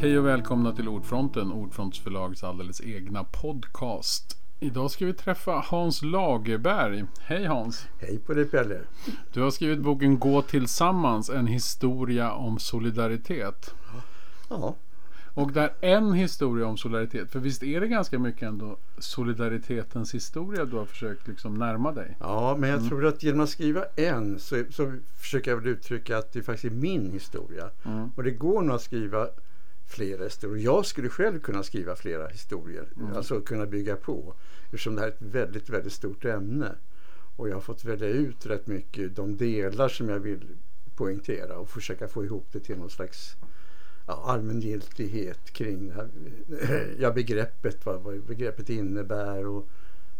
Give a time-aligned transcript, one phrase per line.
[0.00, 4.36] Hej och välkomna till Ordfronten, Ordfronts förlags alldeles egna podcast.
[4.60, 7.04] Idag ska vi träffa Hans Lagerberg.
[7.20, 7.86] Hej Hans!
[8.00, 8.80] Hej på dig Pelle!
[9.32, 13.74] Du har skrivit boken Gå tillsammans, en historia om solidaritet.
[14.48, 14.74] Ja.
[15.34, 20.64] Och där en historia om solidaritet, för visst är det ganska mycket ändå solidaritetens historia
[20.64, 22.16] du har försökt liksom närma dig?
[22.20, 22.88] Ja, men jag mm.
[22.88, 26.64] tror att genom att skriva en så, så försöker jag väl uttrycka att det faktiskt
[26.64, 27.70] är min historia.
[27.84, 28.10] Mm.
[28.16, 29.28] Och det går nog att skriva
[29.88, 30.64] flera historier.
[30.64, 33.16] Jag skulle själv kunna skriva flera historier, mm.
[33.16, 34.34] alltså kunna bygga på.
[34.64, 36.74] Eftersom det här är ett väldigt, väldigt stort ämne.
[37.36, 40.46] Och jag har fått välja ut rätt mycket de delar som jag vill
[40.96, 43.36] poängtera och försöka få ihop det till någon slags
[44.06, 46.10] ja, allmängiltighet kring här,
[46.98, 49.68] ja, begreppet, vad, vad begreppet innebär och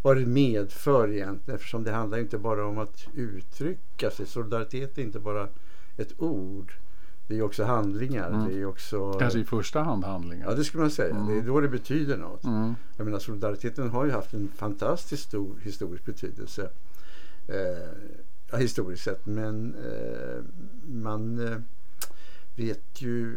[0.03, 1.57] vad det medför egentligen.
[1.57, 4.27] Eftersom det handlar inte bara om att uttrycka sig.
[4.27, 5.49] Solidaritet är inte bara
[5.97, 6.73] ett ord.
[7.29, 8.29] Det är också handlingar.
[8.29, 8.49] Mm.
[8.49, 10.49] Det är också, Kanske i första hand handlingar.
[10.49, 11.15] Ja, det skulle man säga.
[11.15, 11.27] Mm.
[11.27, 12.45] Det är då det betyder något.
[12.45, 12.75] Mm.
[12.97, 16.71] Jag menar, solidariteten har ju haft en fantastiskt stor historisk betydelse.
[17.49, 19.27] Eh, historiskt sett.
[19.27, 20.43] Men eh,
[20.87, 21.59] man eh,
[22.57, 23.35] vet ju...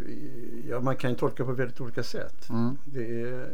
[0.69, 2.49] Ja, man kan ju tolka på väldigt olika sätt.
[2.49, 2.77] Mm.
[2.85, 3.49] Det är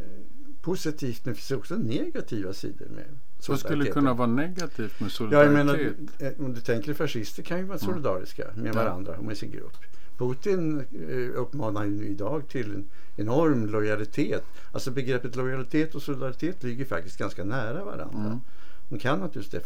[0.61, 3.05] positivt men det finns också negativa sidor med
[3.47, 5.53] Vad skulle kunna vara negativt med solidaritet?
[5.53, 7.93] Ja, jag menar, eh, om du tänker fascister kan ju vara mm.
[7.93, 9.77] solidariska med varandra och med sin grupp.
[10.17, 14.43] Putin eh, uppmanar ju idag till en enorm lojalitet.
[14.71, 18.27] Alltså begreppet lojalitet och solidaritet ligger faktiskt ganska nära varandra.
[18.27, 18.39] Mm.
[18.89, 19.63] De kan naturligtvis,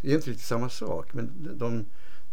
[0.00, 1.84] det är inte riktigt samma sak, men de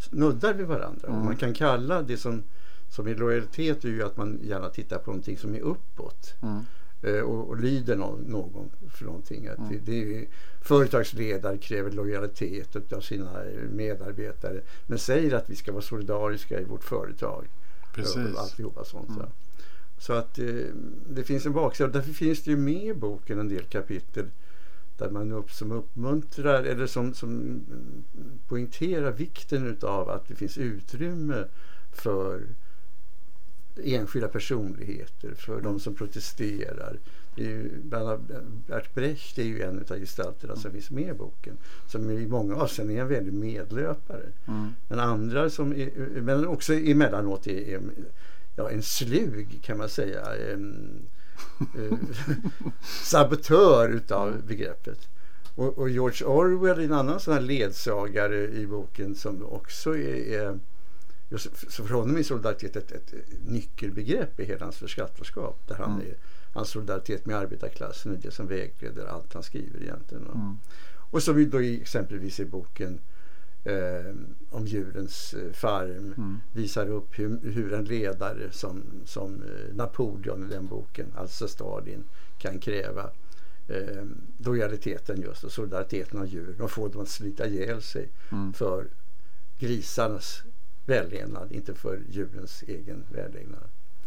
[0.09, 1.07] nuddar vid varandra.
[1.07, 1.25] Mm.
[1.25, 2.43] Man kan kalla det som,
[2.89, 6.33] som är lojalitet är ju att man gärna tittar på någonting som är uppåt.
[6.41, 6.65] Mm.
[7.03, 9.47] Eh, och, och lyder någon, någon för någonting.
[9.47, 9.79] Att mm.
[9.85, 10.27] det, det
[10.61, 16.83] företagsledare kräver lojalitet av sina medarbetare men säger att vi ska vara solidariska i vårt
[16.83, 17.47] företag.
[17.93, 18.15] Precis.
[18.15, 19.09] Och alltihopa sånt.
[19.09, 19.25] Mm.
[19.97, 20.45] Så att eh,
[21.09, 21.89] det finns en baksida.
[21.89, 24.25] Därför finns det ju med i boken en del kapitel
[24.97, 27.61] där man upp, som uppmuntrar eller som, som
[28.47, 31.43] poängterar vikten av att det finns utrymme
[31.91, 32.41] för
[33.83, 36.99] enskilda personligheter, för de som protesterar.
[37.35, 37.81] Det är ju,
[38.67, 41.57] Bert Brecht är ju en av gestalterna som finns med i boken.
[41.87, 44.25] Som i många avseenden är en väldig medlöpare.
[44.47, 44.73] Mm.
[44.89, 47.81] Men andra som är, men också emellanåt är, är
[48.55, 50.35] ja, en slug kan man säga.
[50.53, 50.89] En,
[51.59, 51.97] eh,
[52.81, 54.41] sabotör utav mm.
[54.47, 54.99] begreppet.
[55.55, 60.39] Och, och, George Orwell är en annan sån här ledsagare i boken som också är,
[60.39, 60.59] är
[61.31, 63.13] just, så för honom är solidaritet ett, ett,
[63.45, 65.67] nyckelbegrepp i hela hans författarskap.
[65.67, 66.07] Där han mm.
[66.07, 66.15] är,
[66.53, 70.23] hans solidaritet med arbetarklassen är det som vägleder allt han skriver egentligen.
[70.23, 70.57] Mm.
[71.11, 72.99] Och så då exempelvis i boken
[73.63, 74.15] eh,
[74.49, 76.39] om djurens eh, farm mm.
[76.53, 82.03] visar upp hur, hur, en ledare som, som eh, Napoleon i den boken, alltså Stalin,
[82.37, 83.09] kan kräva
[83.67, 84.05] eh,
[84.37, 88.53] lojaliteten just och solidariteten av djuren och få dem att slita ihjäl sig mm.
[88.53, 88.87] för
[89.59, 90.43] grisarnas
[90.91, 93.63] vällevnad, inte för djurens egen vällevnad.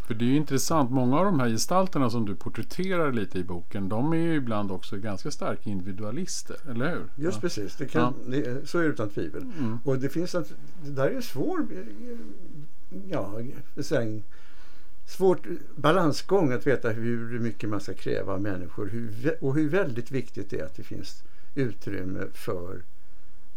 [0.06, 3.44] För det är ju intressant, många av de här gestalterna som du porträtterar lite i
[3.44, 7.24] boken, de är ju ibland också ganska starka individualister, eller hur?
[7.24, 7.40] Just ja.
[7.40, 8.30] precis, det kan, ja.
[8.30, 9.42] det, så är det utan tvivel.
[9.42, 9.78] Mm.
[9.84, 10.52] Och det finns att,
[10.84, 11.66] det där är svår,
[13.08, 13.40] ja,
[13.90, 14.22] en
[15.06, 15.46] svårt
[15.76, 20.50] balansgång att veta hur mycket man ska kräva av människor hur, och hur väldigt viktigt
[20.50, 21.22] det är att det finns
[21.54, 22.82] utrymme för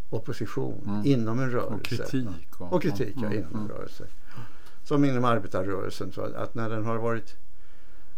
[0.09, 1.05] opposition mm.
[1.05, 1.75] inom en rörelse.
[1.75, 2.27] Och kritik.
[2.57, 3.37] Och, och kritik ja, mm.
[3.37, 3.67] inom en mm.
[3.67, 4.03] rörelse.
[4.83, 6.11] Som inom arbetarrörelsen.
[6.11, 7.35] Så att när den har varit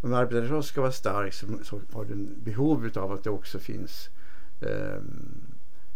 [0.02, 4.10] om arbetarrörelsen ska vara stark så, så har den behov av att det också finns
[4.62, 5.02] eh,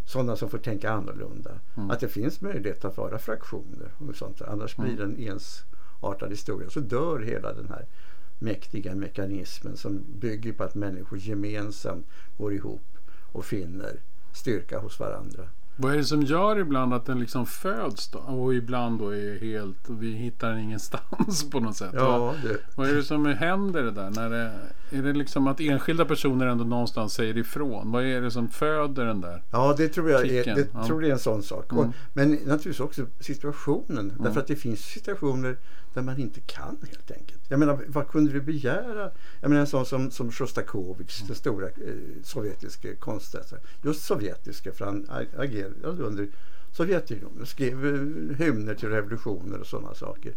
[0.05, 1.51] sådana som får tänka annorlunda.
[1.75, 1.91] Mm.
[1.91, 4.41] Att det finns möjlighet att vara fraktioner och sånt.
[4.41, 6.69] Annars blir det en ensartad historia.
[6.69, 7.85] Så dör hela den här
[8.39, 12.05] mäktiga mekanismen som bygger på att människor gemensamt
[12.37, 12.97] går ihop
[13.31, 13.99] och finner
[14.33, 15.47] styrka hos varandra.
[15.75, 18.19] Vad är det som gör ibland att den liksom föds då?
[18.19, 21.91] Och ibland då är helt, och vi hittar den ingenstans på något sätt.
[21.93, 22.57] Ja, det...
[22.75, 24.09] Vad är det som händer det där?
[24.09, 24.51] När det,
[24.97, 27.91] är det liksom att enskilda personer ändå någonstans säger ifrån?
[27.91, 30.87] Vad är det som föder den där Ja, det tror jag är, det ja.
[30.87, 31.71] tror det är en sån sak.
[31.71, 31.83] Mm.
[31.83, 34.09] Och, men naturligtvis också situationen.
[34.09, 34.23] Mm.
[34.23, 35.57] Därför att det finns situationer
[35.93, 37.41] där man inte kan helt enkelt.
[37.49, 39.11] Jag menar, vad kunde du begära?
[39.41, 41.27] Jag menar en sån som, som Sjostakovitj, mm.
[41.27, 41.73] den stora eh,
[42.23, 43.59] sovjetiska konstnären.
[43.83, 45.07] Just sovjetiska, för han
[45.65, 46.27] agerade under
[46.71, 47.45] Sovjetunionen.
[47.45, 50.33] Skrev eh, hymner till revolutioner och sådana saker.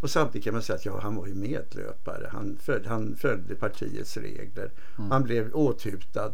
[0.00, 2.28] Och samtidigt kan man säga att ja, han var ju medlöpare.
[2.32, 4.70] Han, följde, han följde partiets regler.
[4.98, 5.10] Mm.
[5.10, 6.32] Han blev åthutad.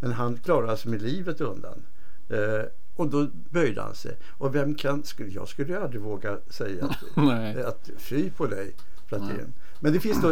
[0.00, 1.82] Men han klarade sig med livet undan.
[2.28, 2.64] Eh,
[2.96, 4.16] och då böjde han sig.
[4.38, 8.74] Och vem kan, skulle, jag skulle aldrig våga säga att, att fy på dig.
[9.10, 9.46] Att det,
[9.80, 10.28] Men det finns då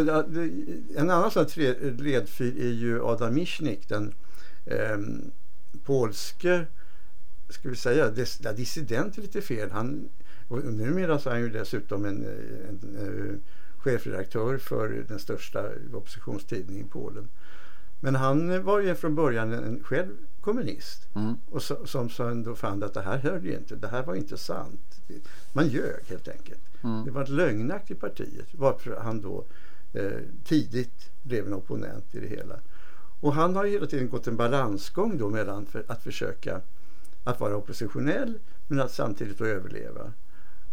[0.95, 1.45] en annan sån
[1.97, 4.13] ledfyr är ju Adam Michnik, den
[4.65, 4.97] eh,
[5.85, 6.65] polske,
[7.49, 9.71] ska vi säga, dis, ja, dissident är lite fel.
[9.71, 10.09] Han,
[10.47, 12.35] och numera så är han ju dessutom en, en,
[12.69, 13.41] en, en
[13.77, 17.27] chefredaktör för den största oppositionstidningen i Polen.
[17.99, 21.07] Men han var ju från början en, själv kommunist.
[21.15, 21.35] Mm.
[21.49, 24.15] Och så, som sen då fann att det här hörde ju inte, det här var
[24.15, 25.01] inte sant.
[25.53, 26.61] Man ljög helt enkelt.
[26.83, 27.05] Mm.
[27.05, 29.45] Det var ett lögnaktigt partiet varför han då
[29.93, 30.11] eh,
[30.43, 32.59] tidigt blev en opponent i det hela.
[33.21, 36.61] Och han har hela tiden gått en balansgång då mellan för att försöka
[37.23, 40.13] att vara oppositionell men att samtidigt överleva.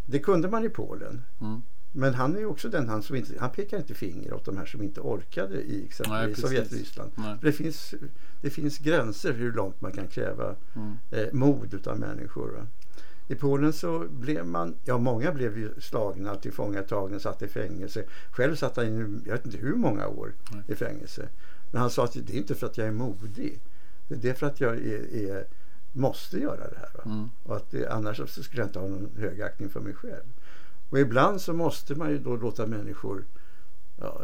[0.07, 1.23] Det kunde man i Polen.
[1.41, 1.63] Mm.
[1.93, 4.67] Men han är också den han som inte, han pekar inte finger åt de här
[4.67, 7.11] som inte orkade i exempelvis Sovjetryssland.
[7.43, 7.95] Det finns,
[8.41, 10.97] det finns gränser hur långt man kan kräva mm.
[11.11, 12.49] eh, mod av människor.
[12.49, 12.67] Va?
[13.29, 18.05] I Polen så blev man, ja många blev ju slagna, tillfångatagna, satt i fängelse.
[18.31, 20.63] Själv satt han i, jag vet inte hur många år Nej.
[20.69, 21.29] i fängelse.
[21.71, 23.61] Men han sa att det är inte för att jag är modig.
[24.09, 25.47] Det är för att jag är, är
[25.97, 27.13] måste göra det här.
[27.13, 27.31] Mm.
[27.43, 30.33] Och att det, annars så skulle jag inte ha någon högaktning för mig själv.
[30.91, 33.25] Och ibland så måste man ju då låta människor
[33.97, 34.23] ja,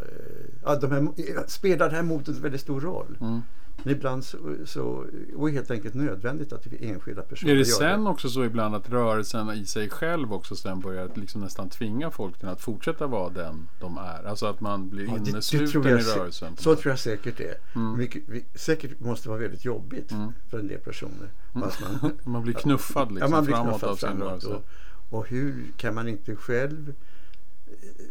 [0.65, 3.17] eh, de här, spelar det här motet en väldigt stor roll.
[3.21, 3.41] Mm.
[3.83, 5.05] Men ibland så, så
[5.35, 7.61] och helt enkelt nödvändigt att enskilda personer gör det.
[7.61, 11.41] Är det sen också så ibland att rörelsen i sig själv också sen börjar liksom
[11.41, 14.23] nästan tvinga folk till att fortsätta vara den de är?
[14.23, 16.57] Alltså att man blir ja, innesluten i rörelsen.
[16.57, 17.57] Så tror jag säkert det är.
[17.75, 17.97] Mm.
[17.97, 18.23] Mycket,
[18.55, 20.31] säkert måste vara väldigt jobbigt mm.
[20.49, 21.29] för en del personer.
[21.55, 21.69] Mm.
[22.01, 24.47] Man, man blir knuffad liksom ja, man blir framåt knuffad av sin rörelse.
[24.47, 24.63] Och,
[25.09, 26.93] och hur kan man inte själv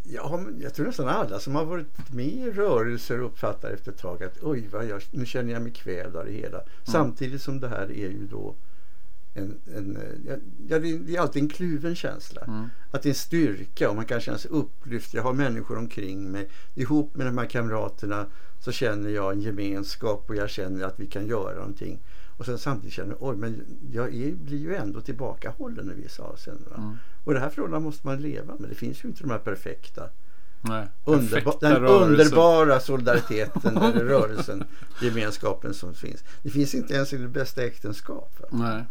[0.02, 4.22] Ja, jag tror nästan alla som har varit med i rörelser uppfattar efter ett tag
[4.22, 6.58] att oj, vad jag, nu känner jag mig kvävd av det hela.
[6.58, 6.68] Mm.
[6.84, 8.54] Samtidigt som det här är ju då
[9.34, 9.98] en, en,
[10.68, 12.42] ja, det är alltid en kluven känsla.
[12.42, 12.68] Mm.
[12.90, 15.14] Att det är en styrka och man kan känna sig upplyft.
[15.14, 16.48] Jag har människor omkring mig.
[16.74, 18.26] Ihop med de här kamraterna
[18.60, 22.00] så känner jag en gemenskap och jag känner att vi kan göra någonting.
[22.42, 26.72] Och sen samtidigt känner oj men jag är, blir ju ändå tillbakahållen i vissa avseenden.
[26.76, 26.96] Mm.
[27.24, 28.68] Och det här förhållandet måste man leva med.
[28.68, 30.08] Det finns ju inte de här perfekta
[30.60, 32.10] Nej, Underba den rörelsen.
[32.10, 34.64] underbara solidariteten eller rörelsen,
[35.02, 36.24] gemenskapen som finns.
[36.42, 38.42] Det finns inte ens i det bästa äktenskap.
[38.50, 38.84] Nej.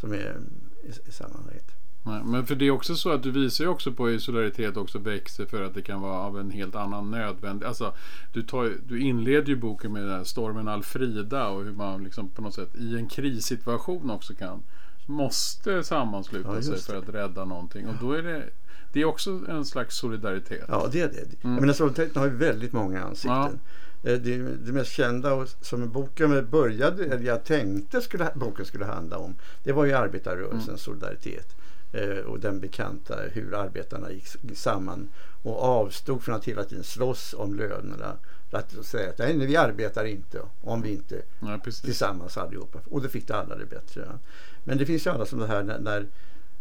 [0.00, 0.40] Som är
[0.82, 1.77] i, i sammanhanget.
[2.02, 4.76] Nej, men för det är också så att du visar ju också på hur solidaritet
[4.76, 7.66] också växer för att det kan vara av en helt annan nödvändig...
[7.66, 7.94] Alltså,
[8.32, 12.28] du, tar, du inleder ju boken med den här stormen Alfrida och hur man liksom
[12.28, 14.62] på något sätt i en krissituation också kan
[15.06, 17.88] måste sammansluta ja, sig för att rädda någonting.
[17.88, 18.44] Och då är det
[18.92, 20.64] det är också en slags solidaritet.
[20.68, 21.44] Ja, det är det.
[21.44, 21.64] Mm.
[21.64, 23.58] Men solidariteten har ju väldigt många ansikten.
[24.02, 24.10] Ja.
[24.10, 28.84] Eh, det, det mest kända och som boken började, eller jag tänkte skulle, boken skulle
[28.84, 30.78] handla om, det var ju arbetarrörelsens mm.
[30.78, 31.56] solidaritet.
[31.92, 35.08] Eh, och den bekanta hur arbetarna gick samman
[35.42, 38.16] och avstod från att hela tiden slåss om lönerna.
[38.50, 42.78] Att säga att nej, vi arbetar inte om vi inte ja, tillsammans allihopa.
[42.90, 44.04] Och då fick det alla det bättre.
[44.06, 44.18] Ja.
[44.64, 46.06] Men det finns ju andra som det här när, när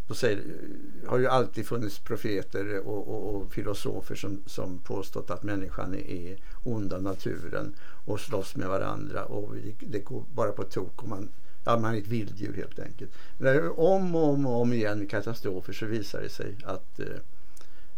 [0.08, 0.44] då säger,
[1.08, 6.38] har ju alltid funnits profeter och, och, och, filosofer som, som påstått att människan är
[6.64, 7.76] ond av naturen
[8.06, 11.30] och slåss med varandra och det går bara på tok och man,
[11.68, 13.12] ja, man är ett vilddjur helt enkelt.
[13.38, 17.06] Men om och om, och om igen katastrofer så visar det sig att eh,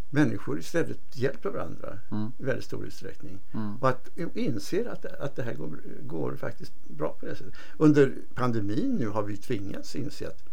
[0.09, 2.31] människor istället hjälper varandra mm.
[2.39, 3.39] i väldigt stor utsträckning.
[3.51, 3.75] Mm.
[3.75, 7.53] Och att inser att, att det här går, går faktiskt bra på det sättet.
[7.77, 10.43] Under pandemin nu har vi tvingats inse att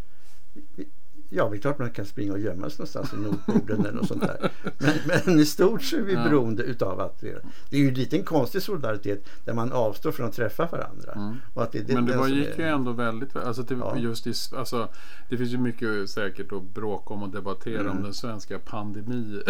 [0.75, 0.87] vi,
[1.28, 4.09] Ja, det är klart man kan springa och gömma sig någonstans i Nordpolen eller något
[4.09, 4.50] sånt där.
[4.78, 6.25] Men, men, i stort så är vi ja.
[6.25, 10.33] beroende utav att det, det är ju en konstig solidaritet där man avstår från att
[10.33, 11.12] träffa varandra.
[11.12, 11.37] Mm.
[11.54, 13.97] Att det, det, men det var, gick ju ändå väldigt alltså, det, ja.
[13.97, 14.88] just i, alltså,
[15.28, 17.97] det finns ju mycket säkert att bråka om och debattera mm.
[17.97, 19.42] om den svenska pandemin.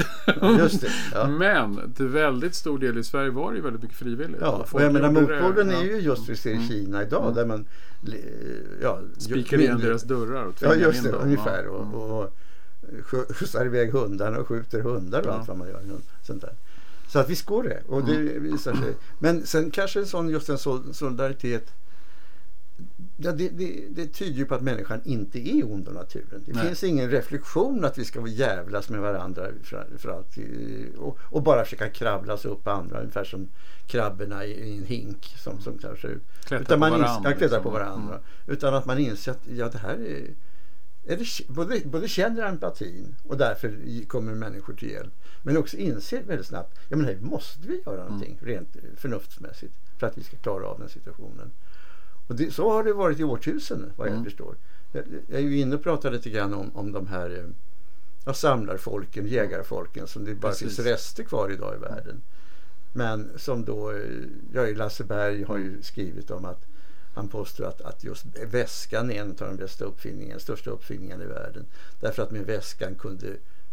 [1.14, 1.28] ja.
[1.38, 4.40] Men till väldigt stor del i Sverige var det ju väldigt mycket frivilligt.
[4.40, 6.68] Ja, och jag menar motpolen är ju just vi ser i mm.
[6.68, 7.35] Kina idag mm.
[7.35, 7.66] där man
[8.83, 11.65] ja, spikar in deras dörrar och Ja, just det, ungefär.
[11.66, 12.32] Och, och, och
[13.37, 15.32] skjutsar iväg hundarna och skjuter hundar och ja.
[15.32, 15.82] allt vad man gör.
[16.23, 16.54] Sånt där.
[17.08, 17.82] Så att visst går det.
[17.87, 18.94] Och det visar sig.
[19.18, 20.58] Men sen kanske en sån, just en
[20.94, 21.73] solidaritet
[23.16, 26.42] Ja, det, det, det, tyder ju på att människan inte är ond av naturen.
[26.46, 26.66] Det Nej.
[26.66, 30.38] finns ingen reflektion att vi ska jävlas med varandra för, för att,
[30.99, 33.49] och, och, bara försöka kravla sig upp på andra ungefär som
[33.87, 36.23] krabborna i, i en hink som, som tar sig ut.
[36.44, 37.30] Klättra Utan man på varandra.
[37.30, 37.62] Ins, liksom.
[37.62, 38.14] på varandra.
[38.14, 38.25] Mm.
[38.46, 40.30] Utan att man inser att ja, det här är,
[41.06, 45.12] det, både, både känner empatin och därför kommer människor till hjälp.
[45.42, 48.54] Men också inser väldigt snabbt ja, men här måste vi göra någonting mm.
[48.54, 51.52] rent förnuftsmässigt för att vi ska klara av den situationen.
[52.28, 54.25] Och det, så har det varit i årtusenden vad jag mm.
[54.25, 54.56] förstår.
[54.92, 57.52] Jag, jag är ju inne och pratar lite grann om, om de här
[58.25, 60.76] ja, samlarfolken, jägarfolken som det bara Precis.
[60.76, 62.22] finns rester kvar idag i världen.
[62.92, 63.98] Men som då, eh,
[64.52, 66.66] ja, Lasse Berg har ju skrivit om att
[67.16, 71.26] han påstår att, att just väskan är en av de bästa uppfinningarna, största uppfinningarna i
[71.26, 71.66] världen.
[72.00, 73.26] Därför att med väskan kunde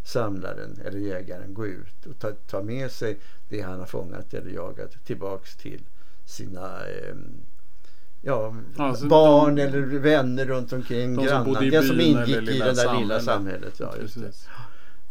[0.04, 3.20] samlaren eller jägaren gå ut och ta, ta med sig
[3.50, 5.82] det han har fångat eller jagat tillbaks till
[6.26, 7.16] sina eh,
[8.22, 11.82] ja, Alltså, barn de- eller vänner runt omkring, de som grannar.
[11.82, 13.24] som byn ingick i det där lilla samhället.
[13.24, 13.74] samhället.
[13.80, 13.94] Ja.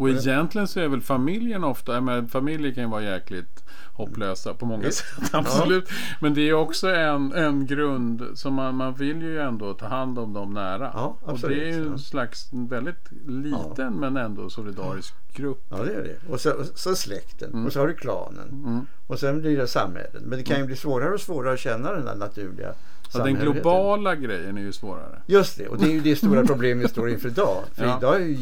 [0.03, 4.67] Och egentligen så är väl familjen ofta, menar, familjer kan ju vara jäkligt hopplösa på
[4.67, 4.99] många Visst.
[4.99, 5.35] sätt.
[5.35, 5.89] Absolut.
[6.21, 10.19] Men det är också en, en grund som man, man vill ju ändå ta hand
[10.19, 10.91] om dem nära.
[10.95, 11.93] Ja, och det är ju ja.
[11.93, 15.65] en slags väldigt liten men ändå solidarisk grupp.
[15.71, 16.33] Ja, det är det.
[16.33, 17.67] Och så, och så släkten.
[17.67, 18.49] Och så har du klanen.
[18.49, 18.87] Mm.
[19.07, 20.23] Och sen blir det samhället.
[20.23, 22.75] Men det kan ju bli svårare och svårare att känna den där naturliga
[23.15, 25.23] Ja, den globala grejen är ju svårare.
[25.27, 25.69] Just det.
[25.69, 27.65] Och det är ju det stora problemet vi står inför idag.
[27.75, 27.99] För Ja.
[27.99, 28.35] idag är ju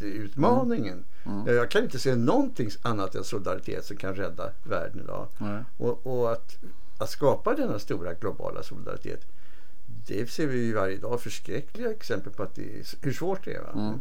[0.00, 1.04] jätteutmaningen.
[1.24, 1.56] Mm.
[1.56, 5.28] Jag kan inte se någonting annat än solidaritet som kan rädda världen idag.
[5.38, 5.62] Nej.
[5.76, 6.56] Och, och att,
[6.98, 9.20] att skapa denna stora globala solidaritet.
[10.06, 13.54] Det ser vi ju varje dag förskräckliga exempel på att det är, hur svårt det
[13.54, 13.72] är.
[13.72, 13.98] Mm.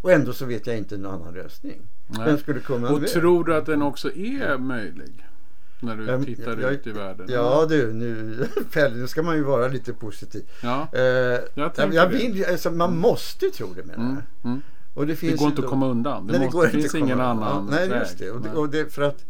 [0.00, 1.82] Och ändå så vet jag inte någon annan lösning.
[2.06, 2.26] Nej.
[2.26, 3.08] Vem skulle komma Och med?
[3.10, 5.24] tror du att den också är möjlig?
[5.84, 7.26] När du Jag- tittar jag- ut i världen?
[7.30, 8.36] Ja du, nu,
[8.72, 10.42] Pelle, nu ska man ju vara lite positiv.
[10.62, 10.88] Ja.
[10.92, 11.02] Eh,
[11.54, 14.14] jag, jag vill, alltså, man måste tro det det Mm.
[14.14, 14.22] här.
[14.44, 14.62] Mm.
[14.94, 16.26] Och det, finns Det går inte då- att komma undan.
[16.26, 17.98] Det, Nej, måste, det finns ingen komma- annan ja, Nej, väg.
[18.00, 18.30] just det.
[18.30, 18.92] Och, det, och det.
[18.92, 19.24] För att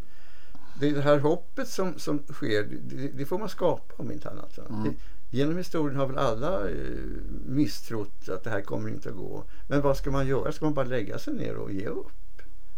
[0.80, 4.58] det, här hoppet som, som sker, det, det får man skapa om inte annat.
[4.70, 4.94] Mm.
[5.30, 6.74] Genom historien har väl alla eh,
[7.46, 9.44] misstrott att det här kommer inte att gå.
[9.68, 10.52] Men vad ska man göra?
[10.52, 12.12] Ska man bara lägga sig ner och ge upp?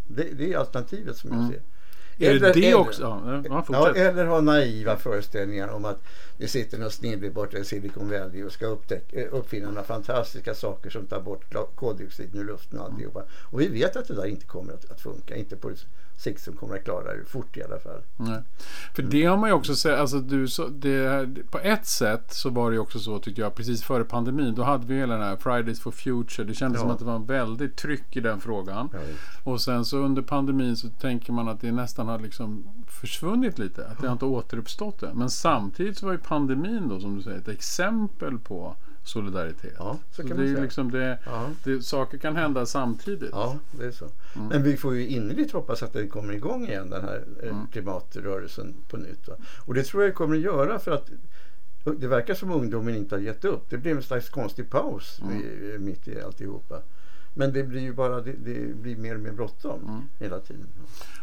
[0.09, 1.51] Det, det är alternativet som jag Mm.
[1.53, 1.63] ser.
[2.19, 3.03] Är det Eller- det eller- också?
[3.03, 5.99] Ja, ja, eller ha naiva föreställningar om att
[6.39, 10.55] det sitter någon snille borta i Silicon Valley och ska upptäcka, eh, uppfinna några fantastiska
[10.55, 13.23] saker som tar bort koldioxiden ur luften och alltihopa.
[13.51, 15.37] Och vi vet att det där inte kommer att, att funka.
[15.37, 15.71] Inte på
[16.17, 18.01] som kommer att klara det fort i alla fall.
[18.17, 18.43] Nej.
[18.95, 22.51] För det har man ju också sett, alltså du, så, det, på ett sätt så
[22.51, 25.23] var det ju också så tyckte jag, precis före pandemin, då hade vi hela den
[25.23, 26.45] här Fridays for Future.
[26.49, 26.83] Det kändes Ja.
[26.83, 28.89] som att det var en väldigt tryck i den frågan.
[28.93, 28.99] Ja,
[29.45, 33.87] Och sen så under pandemin så tänker man att det nästan har liksom försvunnit lite.
[33.87, 35.19] Att det har inte återuppstått än.
[35.19, 39.75] Men samtidigt så var ju pandemin då som du säger ett exempel på solidaritet.
[39.79, 40.61] Ja, så kan det man säga.
[40.61, 43.31] liksom det, ja, det, saker kan hända samtidigt.
[43.33, 44.05] ja, det är så.
[44.37, 44.49] Mm.
[44.49, 47.67] Men vi får ju innerligt hoppas att den kommer igång igen den här eh, Mm.
[47.73, 49.29] klimatrörelsen på nytt.
[49.29, 49.35] Va?
[49.67, 51.11] Och det tror jag kommer att göra för att
[51.99, 53.71] det verkar som ungdomen inte har gett upp.
[53.71, 55.37] Det blev en slags konstig paus Mm.
[55.43, 56.83] i- mitt i alltihopa.
[57.39, 60.03] Men det blir ju bara det, det blir mer och mer bråttom Mm.
[60.19, 60.67] hela tiden.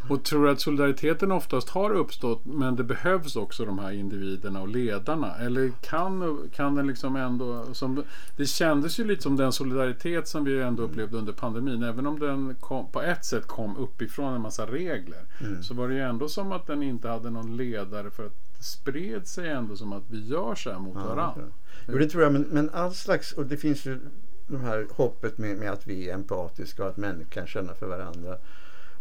[0.10, 4.62] Och tror du att solidariteten oftast har uppstått men det behövs också de här individerna
[4.62, 5.36] och ledarna?
[5.36, 7.65] Eller kan, kan den liksom ändå...
[7.74, 8.03] Som,
[8.38, 11.84] det kändes ju lite som den solidaritet som vi ändå upplevde under pandemin.
[11.84, 15.22] Även om den kom, på ett sätt kom uppifrån en massa regler.
[15.41, 15.63] Mm.
[15.63, 18.63] Så var det ju ändå som att den inte hade någon ledare för att det
[18.63, 21.43] spred sig ändå som att vi gör så här mot Ja, varandra.
[21.88, 22.34] Jo, det tror jag.
[22.34, 24.00] Men, men all slags, och det finns ju
[24.47, 27.88] det här hoppet med, med att vi är empatiska och att människor kan känna för
[27.88, 28.38] varandra.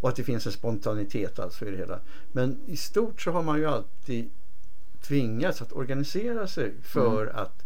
[0.00, 1.99] Och att det finns en spontanitet alltså i det hela.
[2.32, 4.30] Men i stort så har man ju alltid
[5.02, 7.62] tvingats att organisera sig för att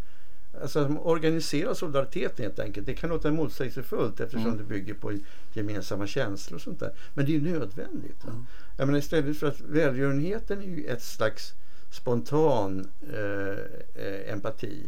[0.63, 2.87] Alltså att organisera solidaritet helt enkelt.
[2.87, 4.59] Det kan låta motsägelsefullt eftersom Mm.
[4.59, 5.19] det bygger på
[5.53, 6.93] gemensamma känslor och sånt där.
[7.15, 8.25] Men det är ju nödvändigt.
[8.25, 8.47] Mm.
[8.77, 11.55] Jag menar, istället för att välgörenheten är ju ett slags
[11.91, 14.83] spontan eh, eh, empati.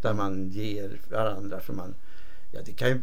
[0.00, 1.94] Där man ger varandra för man,
[2.52, 3.00] ja det kan ju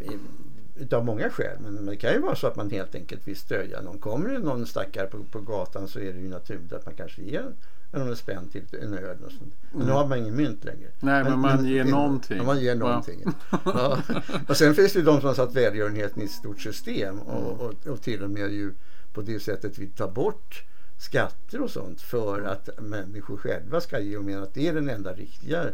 [0.78, 3.36] utav många skäl, men men det kan ju vara så att man helt enkelt vill
[3.38, 3.98] stödja någon.
[4.00, 7.22] Kommer det någon stackare på, på gatan så är det ju naturligt att man kanske
[7.22, 7.54] ger
[7.92, 9.54] en, spänn till en öl och sånt.
[9.72, 9.96] Men nu Mm.
[9.96, 10.88] har man ingen mynt längre.
[11.00, 12.38] Nej, men man ger någonting.
[12.38, 12.76] Ja, man ger Ja.
[12.76, 13.24] någonting.
[13.66, 14.02] Ja.
[14.48, 17.38] Och sen finns det ju de som har satt välgörenheten i ett stort system och,
[17.54, 17.60] Mm.
[17.60, 18.74] och, och till och med ju
[19.14, 20.64] på det sättet vi tar bort
[20.98, 24.90] skatter och sånt för att människor själva ska ge och menar att det är den
[24.90, 25.66] enda riktiga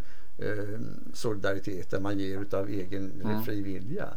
[0.42, 0.80] eh,
[1.14, 3.44] solidariteten man ger utav egen Mm.
[3.44, 4.10] fri vilja.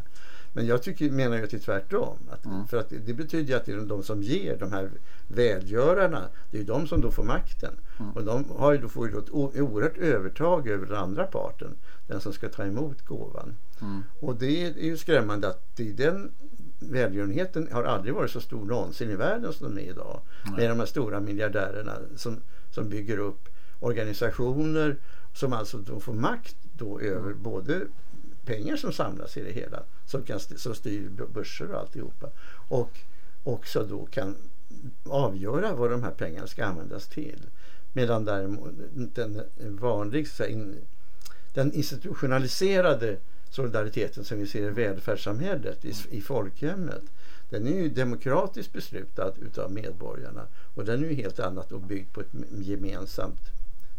[0.53, 2.17] Men jag tycker, menar ju att det är tvärtom.
[2.31, 2.67] Att, Mm.
[2.67, 4.89] För att det, betyder ju att det är de som ger, de här
[5.27, 7.73] välgörarna, det är ju de som då får makten.
[7.99, 8.11] Mm.
[8.11, 9.29] Och de har ju då, får ju då ett
[9.61, 11.75] oerhört övertag över den andra parten,
[12.07, 13.55] den som ska ta emot gåvan.
[13.81, 14.03] Mm.
[14.19, 16.31] Och det är ju skrämmande att det, den
[16.79, 20.21] välgörenheten har aldrig varit så stor någonsin i världen som den är idag.
[20.57, 22.41] Med de här stora miljardärerna som,
[22.71, 24.97] som bygger upp organisationer
[25.35, 27.81] som alltså då får makt då över både
[28.45, 32.29] pengar som samlas i det hela som, kan, som styr börser och alltihopa
[32.69, 32.99] och
[33.43, 34.35] också då kan
[35.03, 37.41] avgöra vad de här pengarna ska användas till.
[37.93, 40.75] Medan däremot den vanlig, så här, in,
[41.53, 43.17] den institutionaliserade
[43.49, 47.03] solidariteten som vi ser i välfärdssamhället, i, i folkhemmet.
[47.49, 52.13] Den är ju demokratiskt beslutad utav medborgarna och den är ju helt annat och byggd
[52.13, 53.54] på ett gemensamt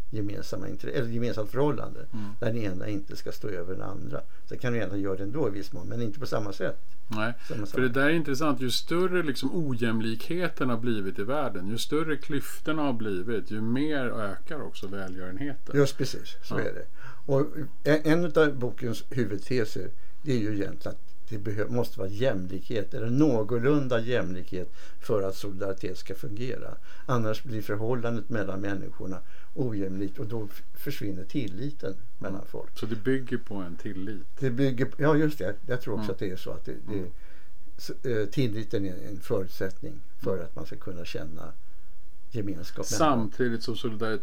[0.09, 1.99] gemensamma, eller gemensamt förhållande.
[2.13, 2.25] Mm.
[2.39, 4.21] Där den ena inte ska stå över den andra.
[4.45, 6.79] Sen kan den ena göra det ändå i viss mån, men inte på samma sätt.
[7.07, 8.61] Nej, för det där är intressant.
[8.61, 14.05] Ju större liksom ojämlikheten har blivit i världen, ju större klyftorna har blivit, ju mer
[14.05, 15.77] ökar också välgörenheten.
[15.77, 16.59] Just precis, så ja.
[16.59, 16.85] är det.
[17.25, 17.45] Och
[17.83, 19.89] en av bokens huvudteser
[20.21, 25.97] det är ju egentligen att det måste vara jämlikhet eller någorlunda jämlikhet för att solidaritet
[25.97, 26.75] ska fungera.
[27.05, 29.19] Annars blir förhållandet mellan människorna
[29.55, 32.47] ojämlikt och då försvinner tilliten mellan mm.
[32.47, 32.79] folk.
[32.79, 34.25] Så det bygger på en tillit?
[34.39, 36.13] Det bygger, ja just det, jag tror också mm.
[36.13, 36.93] att det är så att det, det,
[38.03, 38.21] mm.
[38.21, 40.45] eh, tilliten är en förutsättning för mm.
[40.45, 41.53] att man ska kunna känna
[42.31, 42.85] gemenskap.
[42.85, 44.19] Samtidigt som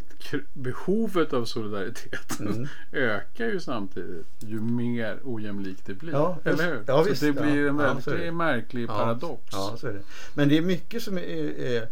[0.52, 2.68] behovet av solidaritet mm.
[2.92, 6.12] ökar ju samtidigt ju mer ojämlikt det blir.
[6.12, 6.84] Ja, Eller hur?
[6.86, 9.42] Ja, visst, så det blir en väldigt ja, märklig paradox.
[9.52, 10.02] Ja, så är det.
[10.34, 11.88] Men det är mycket som, är, är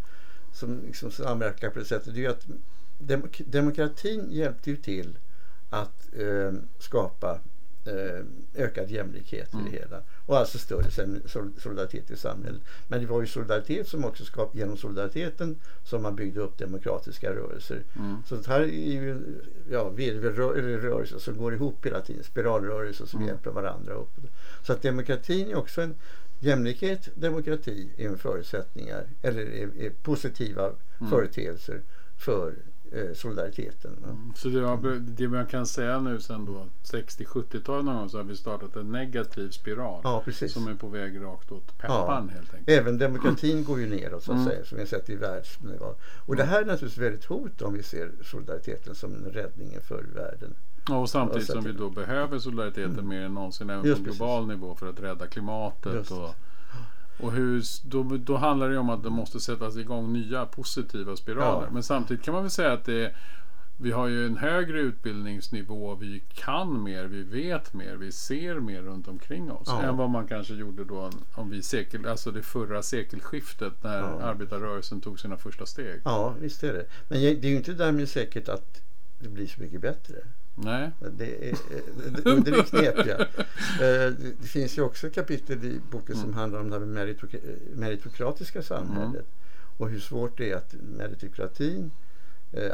[0.52, 2.14] som liksom samverkar på det sättet.
[2.14, 2.47] Det är att
[2.99, 5.19] demok demokratin hjälpte ju till
[5.71, 7.40] att eh, skapa
[8.54, 9.66] ökad jämlikhet mm.
[9.66, 10.02] i det hela.
[10.26, 10.90] Och alltså större
[11.58, 12.60] solidaritet i samhället.
[12.88, 17.34] Men det var ju solidaritet som också skapade, genom solidariteten som man byggde upp demokratiska
[17.34, 17.82] rörelser.
[17.96, 18.16] Mm.
[18.26, 22.24] Så det här är ju ja, virvelrörelser som går ihop hela tiden.
[22.24, 23.28] Spiralrörelser som mm.
[23.28, 24.10] hjälper varandra upp.
[24.62, 25.94] Så att demokratin är också en
[26.40, 31.10] jämlikhet, demokrati är en förutsättningar eller är, är positiva mm.
[31.10, 31.82] företeelser
[32.18, 32.54] för
[32.94, 33.96] eh, solidariteten.
[34.04, 34.32] Mm.
[34.37, 38.25] Så det, har, det man kan säga nu sen då 60-70-talet någon gång så har
[38.25, 40.00] vi startat en negativ spiral.
[40.04, 42.34] Ja, som är på väg rakt åt peppan ja.
[42.34, 42.68] helt enkelt.
[42.78, 44.49] Även demokratin går ju neråt så att mm.
[44.49, 45.94] säga som vi har sett i världsnivå.
[46.26, 50.54] Och det här är naturligtvis väldigt hot om vi ser solidariteten som räddningen för världen.
[50.88, 53.08] Ja, och samtidigt som vi då behöver solidariteten mm.
[53.08, 54.61] mer än någonsin även Just på global precis.
[54.61, 55.94] nivå för att rädda klimatet.
[55.94, 56.11] Just.
[56.11, 56.34] Och
[57.20, 61.66] och hur, då, då handlar det om att det måste sättas igång nya positiva spiraler.
[61.66, 61.72] Ja.
[61.72, 63.14] Men samtidigt kan man väl säga att det
[63.83, 68.83] vi har ju en högre utbildningsnivå, vi kan mer, vi vet mer, vi ser mer
[68.83, 69.83] runt omkring oss ja.
[69.83, 74.22] än vad man kanske gjorde då om vi sekel, alltså det förra sekelskiftet när ja.
[74.22, 76.01] arbetarrörelsen tog sina första steg.
[76.05, 76.87] Ja, visst är det.
[77.09, 78.83] Men det är ju inte därmed säkert att
[79.20, 80.14] det blir så mycket bättre.
[80.54, 80.90] Nej.
[81.18, 81.56] Det är,
[82.24, 83.20] det, det är knepiga.
[83.80, 86.34] Eh, det finns ju också kapitel i boken som mm.
[86.34, 86.80] handlar om det
[87.74, 89.14] meritokratiska samhället.
[89.14, 89.24] Mm.
[89.76, 92.01] Och hur svårt det är att meritokratin Eh,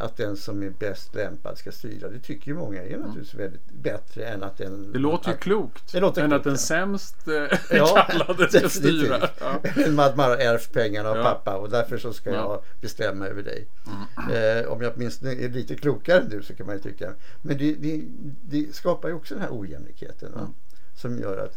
[0.01, 2.09] att den som är bäst lämpad ska styra.
[2.09, 3.45] Det tycker ju många är naturligtvis mm.
[3.45, 4.93] väldigt bättre än att den...
[4.93, 5.93] Det låter ju att, klokt.
[5.93, 6.59] Det låter än klokt, att den ja.
[6.59, 9.29] sämst eh, ja, kallade ska styra.
[9.41, 9.61] Ja.
[9.91, 11.23] man har ärvt pengarna av ja.
[11.23, 13.67] pappa och därför så ska jag bestämma över dig.
[13.87, 14.59] Mm.
[14.59, 17.13] Eh, om jag åtminstone är lite klokare än du så kan man ju tycka.
[17.43, 18.03] Men det, det,
[18.43, 20.33] det skapar ju också den här ojämlikheten.
[20.35, 20.55] Mm.
[20.95, 21.57] Som gör att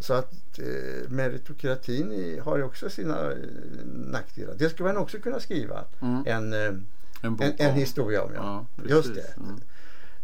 [0.00, 3.38] så att eh, meritokratin har ju också sina eh,
[3.84, 4.54] nackdelar.
[4.58, 5.84] Det skulle man också kunna skriva.
[6.00, 6.22] Mm.
[6.26, 6.82] En eh,
[7.22, 8.66] en, en, en historia om, ja.
[8.76, 9.36] ja Just det.
[9.36, 9.60] Mm.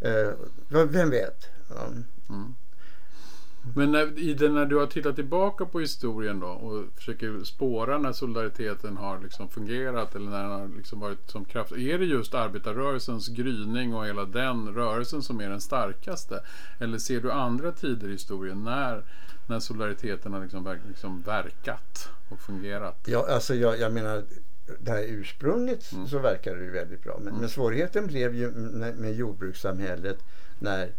[0.05, 1.46] Uh, vem vet?
[1.68, 2.05] Um.
[2.28, 2.55] Mm.
[3.74, 7.98] Men när, i den, när du har tittat tillbaka på historien då och försöker spåra
[7.98, 11.72] när solidariteten har liksom fungerat eller när den har liksom varit som kraft.
[11.72, 16.40] Är det just arbetarrörelsens gryning och hela den rörelsen som är den starkaste?
[16.81, 19.05] Eller ser du andra tider i historien när,
[19.46, 23.05] när solidariteten har liksom, liksom verkat och fungerat?
[23.07, 24.24] Ja, alltså jag, jag menar
[24.81, 26.09] det här ursprunget mm.
[26.09, 27.18] så verkar det ju väldigt bra.
[27.18, 27.40] Men, mm.
[27.40, 30.18] men svårigheten blev ju med, med jordbrukssamhället
[30.59, 30.92] när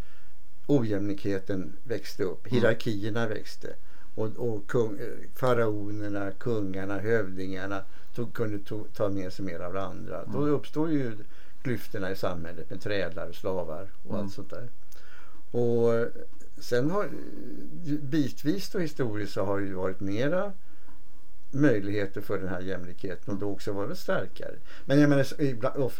[0.68, 2.48] ojämlikheten växte upp.
[2.48, 2.62] Mm.
[2.62, 3.76] Hierarkierna växte.
[4.16, 5.00] Och, och kung,
[5.36, 7.84] faraonerna, kungarna, hövdingarna
[8.16, 10.22] tog, kunde to, ta med sig mer av det andra.
[10.22, 10.34] Mm.
[10.34, 11.18] Då uppstår ju
[11.62, 14.22] klyftorna i samhället med trädlar, slavar och mm.
[14.22, 14.70] allt sånt där.
[15.52, 16.08] Och
[16.58, 17.10] sen har
[18.02, 20.52] bitvis då historiskt så har det ju varit mera
[21.54, 24.56] möjligheter för den här jämlikheten och då också vara starkare.
[24.86, 25.26] Men jag menar,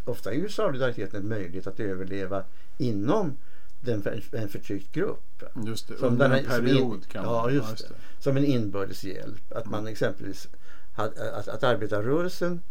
[0.06, 2.44] ofta är ju solidariteten en möjlighet att överleva
[2.78, 3.38] inom
[3.82, 5.44] den, en förtryckt grupp.
[5.66, 7.24] Just det, som under en period in, kan.
[7.24, 7.96] Ja, just, just det.
[8.20, 9.52] Som en inbördes hjälp.
[9.52, 10.48] Att man exempelvis
[10.96, 12.62] att, att, att arbetarrörelsen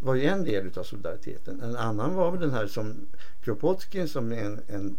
[0.00, 1.60] var ju en del av solidariteten.
[1.60, 3.06] En annan var väl den här som
[3.44, 4.96] Kropotkin som en, en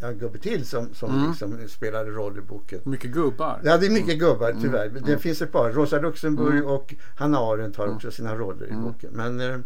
[0.00, 1.28] en gubbe till som, som mm.
[1.28, 2.80] liksom spelade roll i boken.
[2.84, 3.60] Mycket gubbar.
[3.64, 4.62] Ja, det är mycket gubbar mm.
[4.62, 4.86] tyvärr.
[4.86, 5.02] Mm.
[5.06, 5.72] Det finns ett par.
[5.72, 6.66] Rosa Luxemburg mm.
[6.66, 7.96] och Hanna Arendt har mm.
[7.96, 8.84] också sina roller i mm.
[8.84, 9.10] boken.
[9.12, 9.58] Men eh,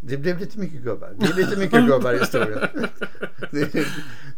[0.00, 1.14] det blev lite mycket gubbar.
[1.18, 2.68] Det är lite mycket gubbar i historien.
[3.50, 3.72] det,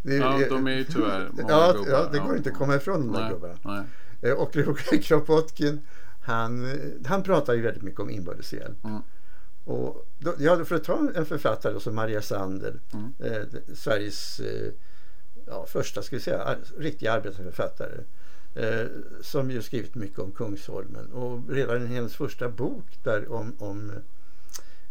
[0.03, 1.91] det, ja, de är ju tyvärr många ja, gubbar.
[1.91, 2.37] Ja, det går ja.
[2.37, 3.59] inte att komma ifrån de där gubbarna.
[3.63, 3.85] Nej.
[4.23, 4.57] Eh, och
[5.03, 5.81] Kropotkin,
[6.23, 6.67] han,
[7.07, 8.85] han pratar ju väldigt mycket om inbördeshjälp.
[8.85, 9.03] Mm.
[9.65, 13.13] Och då, ja, för att ta en författare som Maria Sandel, mm.
[13.21, 14.73] eh, Sveriges eh,
[15.47, 18.01] ja, första ska vi säga, riktiga arbetarförfattare.
[18.55, 18.87] Eh,
[19.21, 21.13] som ju skrivit mycket om Kungsholmen.
[21.13, 23.93] Och redan i hennes första bok där om, om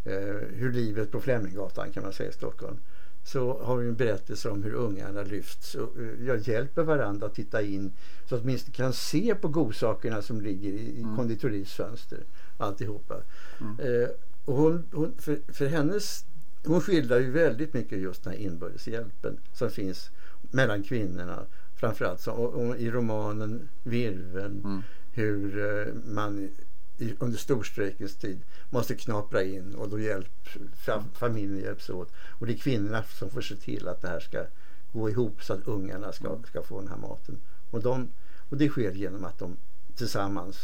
[0.03, 0.13] eh,
[0.53, 2.77] hur livet på Fleminggatan kan man säga i Stockholm.
[3.23, 7.35] Så har vi en berättelse om hur ungarna lyfts och eh, jag hjälper varandra att
[7.35, 7.93] titta in
[8.29, 11.15] så att åtminstone kan se på godsakerna som ligger i, i Mm.
[11.15, 12.19] konditoris fönster.
[12.57, 13.15] Alltihopa.
[13.59, 13.79] Mm.
[13.79, 14.09] Eh,
[14.45, 16.25] och hon, hon, för, för hennes,
[16.65, 20.09] hon skildrar ju väldigt mycket just den här inbördeshjälpen som finns
[20.51, 21.45] mellan kvinnorna.
[21.75, 24.81] Framförallt så, och, och i romanen Virveln Mm.
[25.13, 26.49] hur eh, man
[26.97, 30.47] i, under storstrejkens tid måste knapra in och då hjälp,
[30.85, 32.11] fa, familjen hjälps åt.
[32.39, 34.45] Och det är kvinnorna som får se till att det här ska
[34.93, 37.37] gå ihop så att ungarna ska, ska få den här maten.
[37.71, 38.07] Och, de,
[38.49, 39.57] och det sker genom att de
[39.95, 40.57] tillsammans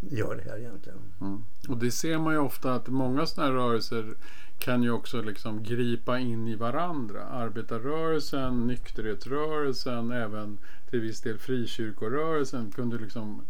[0.00, 0.98] gör det här egentligen.
[1.20, 1.44] Mm.
[1.68, 4.14] Och det ser man ju ofta att många sådana här rörelser
[4.58, 7.24] kan ju också liksom gripa in i varandra.
[7.24, 10.58] Arbetarrörelsen, nykterhetsrörelsen, även
[10.90, 13.42] till viss del frikyrkorörelsen kunde liksom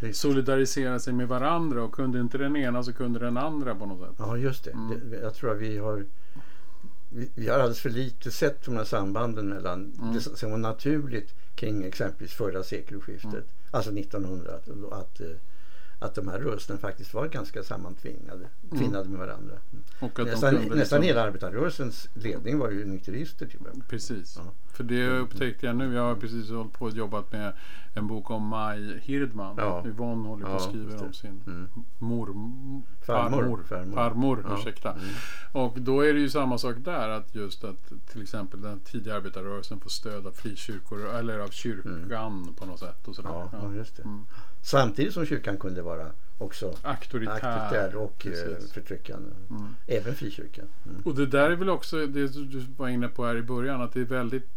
[0.00, 0.20] Visst.
[0.20, 4.08] solidarisera sig med varandra och kunde inte den ena så kunde den andra på något
[4.08, 4.16] sätt.
[4.18, 4.70] Ja, just det.
[4.70, 5.10] Mm.
[5.10, 6.04] det jag tror att vi har
[7.08, 10.14] vi, vi har alldeles för lite sett de här sambanden mellan Mm.
[10.14, 13.44] det som var naturligt kring exempelvis förra sekelskiftet, Mm.
[13.70, 15.26] alltså 1900, att, att, eh,
[16.06, 19.54] att de här rörelserna faktiskt var ganska sammantvingade, tvinnade med varandra.
[20.00, 23.82] Och att de Nästan, nästan liksom- hela arbetarrörelsens ledning var ju nykterister till med.
[23.88, 24.36] Precis.
[24.44, 24.52] Ja.
[24.72, 25.94] För det upptäckte jag nu.
[25.94, 27.52] Jag har precis hållit på och jobbat med
[27.94, 29.54] en bok om Maj Hirdman.
[29.58, 29.86] Ja.
[29.86, 31.04] Yvonne håller på och Ja, skriver det.
[31.06, 31.68] om sin Mm.
[31.98, 32.26] mor,
[33.06, 33.30] Farmor.
[33.42, 33.62] farmor.
[33.68, 33.94] Farmor.
[33.94, 34.56] farmor Ja.
[34.58, 34.92] ursäkta.
[34.92, 35.04] Mm.
[35.52, 37.08] Och då är det ju samma sak där.
[37.08, 42.54] Att just att till exempel den tidiga arbetarrörelsen får stöd av frikyrkor eller av kyrkan
[42.58, 43.08] på något sätt.
[43.08, 43.30] Och sådär.
[43.30, 44.02] Ja, ja, just det.
[44.66, 46.06] Samtidigt som kyrkan kunde vara
[46.38, 47.32] också Auktoritär.
[47.32, 48.72] auktoritär och eh, Precis.
[48.72, 49.30] förtryckande.
[49.50, 49.76] Mm.
[49.86, 50.64] Även frikyrkan.
[50.86, 51.02] Mm.
[51.04, 53.82] Och det där är väl också det du var inne på här i början.
[53.82, 54.48] Att det är väldigt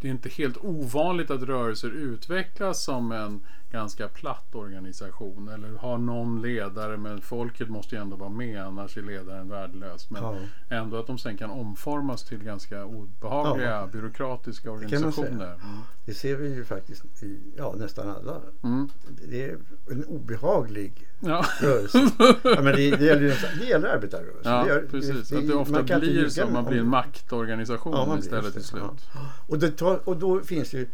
[0.00, 3.40] det är inte helt ovanligt att rörelser utvecklas som en
[3.72, 5.48] ganska platt organisation.
[5.48, 10.10] Eller har någon ledare men folket måste ju ändå vara med annars är ledaren värdelös.
[10.10, 10.36] Men Ja.
[10.68, 13.86] ändå att de sen kan omformas till ganska obehagliga Ja.
[13.92, 15.38] byråkratiska organisationer.
[15.38, 15.52] säga.
[15.54, 15.78] Mm.
[16.06, 18.40] Det ser vi ju faktiskt i ja, nästan alla.
[18.62, 18.88] Mm.
[19.28, 19.58] Det är
[19.90, 21.44] en obehaglig Ja.
[21.60, 21.98] rörelse.
[22.42, 24.52] ja, men det, det, gäller, det gäller arbetarrörelsen.
[24.52, 25.28] Ja, det gör- precis.
[25.28, 26.46] det- att det ofta blir så.
[26.46, 28.66] Man blir en maktorganisation Ja, man istället till det.
[28.68, 29.08] slut.
[29.46, 30.88] Och, det tar, och då finns det ju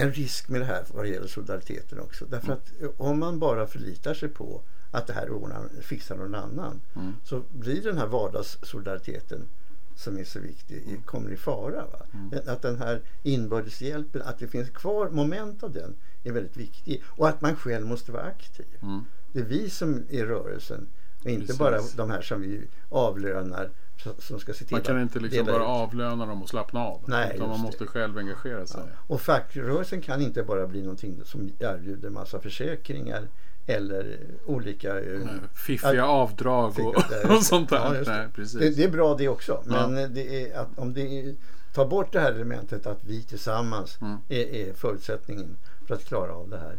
[0.00, 2.24] en risk med det här vad det gäller solidariteten också.
[2.24, 2.58] Därför Mm.
[2.58, 7.12] att om man bara förlitar sig på att det här ordnar, fixar någon annan Mm.
[7.24, 9.48] så blir den här vardagssolidariteten
[9.96, 11.84] som är så viktig i- kommer i fara.
[12.14, 12.30] Mm.
[12.46, 17.02] Att den här inbördeshjälpen, att det finns kvar moment av den är väldigt viktig.
[17.06, 18.66] Och att man själv måste vara aktiv.
[18.82, 19.00] Mm.
[19.32, 20.88] Det är vi som är rörelsen
[21.24, 21.58] och inte Precis.
[21.58, 23.70] bara de här som vi avlönar
[24.18, 25.62] som ska se till Man kan inte liksom bara ut.
[25.62, 27.00] avlöna dem och slappna av.
[27.06, 27.88] Nej, utan man måste det.
[27.88, 28.80] själv engagera sig.
[28.86, 28.96] Ja.
[29.06, 33.28] Och fackrörelsen kan inte bara bli någonting som erbjuder massa försäkringar
[33.66, 35.00] eller olika...
[35.00, 35.20] eh,
[35.54, 37.28] Fiffiga att- avdrag och, det.
[37.36, 37.76] och sånt där.
[37.76, 38.16] Ja, det.
[38.16, 38.60] Nej, precis.
[38.60, 39.62] Det, det är bra det också.
[39.70, 39.88] Ja.
[39.88, 41.34] Men det är att om det är,
[41.74, 44.16] tar bort det här elementet att vi tillsammans Mm.
[44.28, 46.78] är, är förutsättningen för att klara av det här.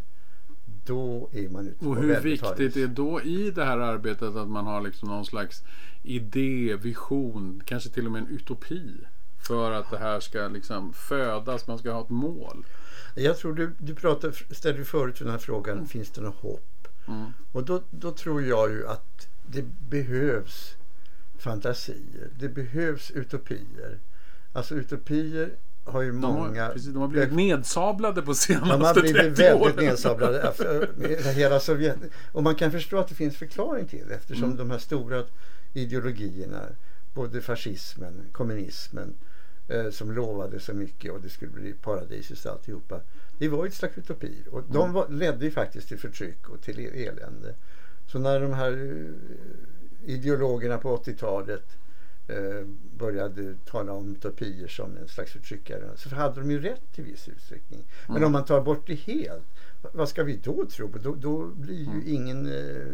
[0.86, 3.78] Då är man ute Och på hur väldigt hal viktigt är då i det här
[3.78, 5.64] arbetet att man har liksom någon slags
[6.04, 8.92] idé, vision, kanske till och med en utopi
[9.48, 12.66] för att det här ska liksom födas, man ska ha ett mål.
[13.16, 16.88] Jag tror du, du pratade, ställde förut den här frågan, finns det något hopp?
[17.08, 17.26] Mm.
[17.52, 20.76] Och då, då tror jag ju att det behövs
[21.40, 22.30] fantasier.
[22.40, 24.00] Det behövs utopier.
[24.54, 25.50] Alltså utopier
[25.86, 26.68] har ju De, har, många...
[26.70, 29.86] precis, de har blivit nedsablade på senaste De har blivit 30 väldigt åren.
[29.86, 30.48] nedsablade.
[30.48, 30.86] Alltså,
[31.36, 31.98] Hela Sovjet.
[32.32, 34.58] Och man kan förstå att det finns förklaring till det eftersom Mm.
[34.58, 35.24] de här stora
[35.74, 36.62] ideologierna,
[37.14, 39.14] både fascismen, kommunismen,
[39.68, 43.02] eh, som lovade så mycket och det skulle bli paradisiskt alltihopa.
[43.40, 44.94] Det var ju ett slags utopi och de Mm.
[44.94, 47.56] var, ledde ju faktiskt till förtryck och till e- elände.
[48.12, 51.64] Så när de här eh, ideologerna på 80-talet
[52.28, 52.66] eh,
[52.98, 57.28] började tala om utopier som en slags förtryckare så hade de ju rätt i viss
[57.28, 57.84] utsträckning.
[58.08, 58.26] Men Mm.
[58.26, 59.44] om man tar bort det helt,
[59.94, 60.98] vad ska vi då tro på?
[60.98, 62.04] Då, då blir ju Mm.
[62.08, 62.46] ingen...
[62.46, 62.94] Eh,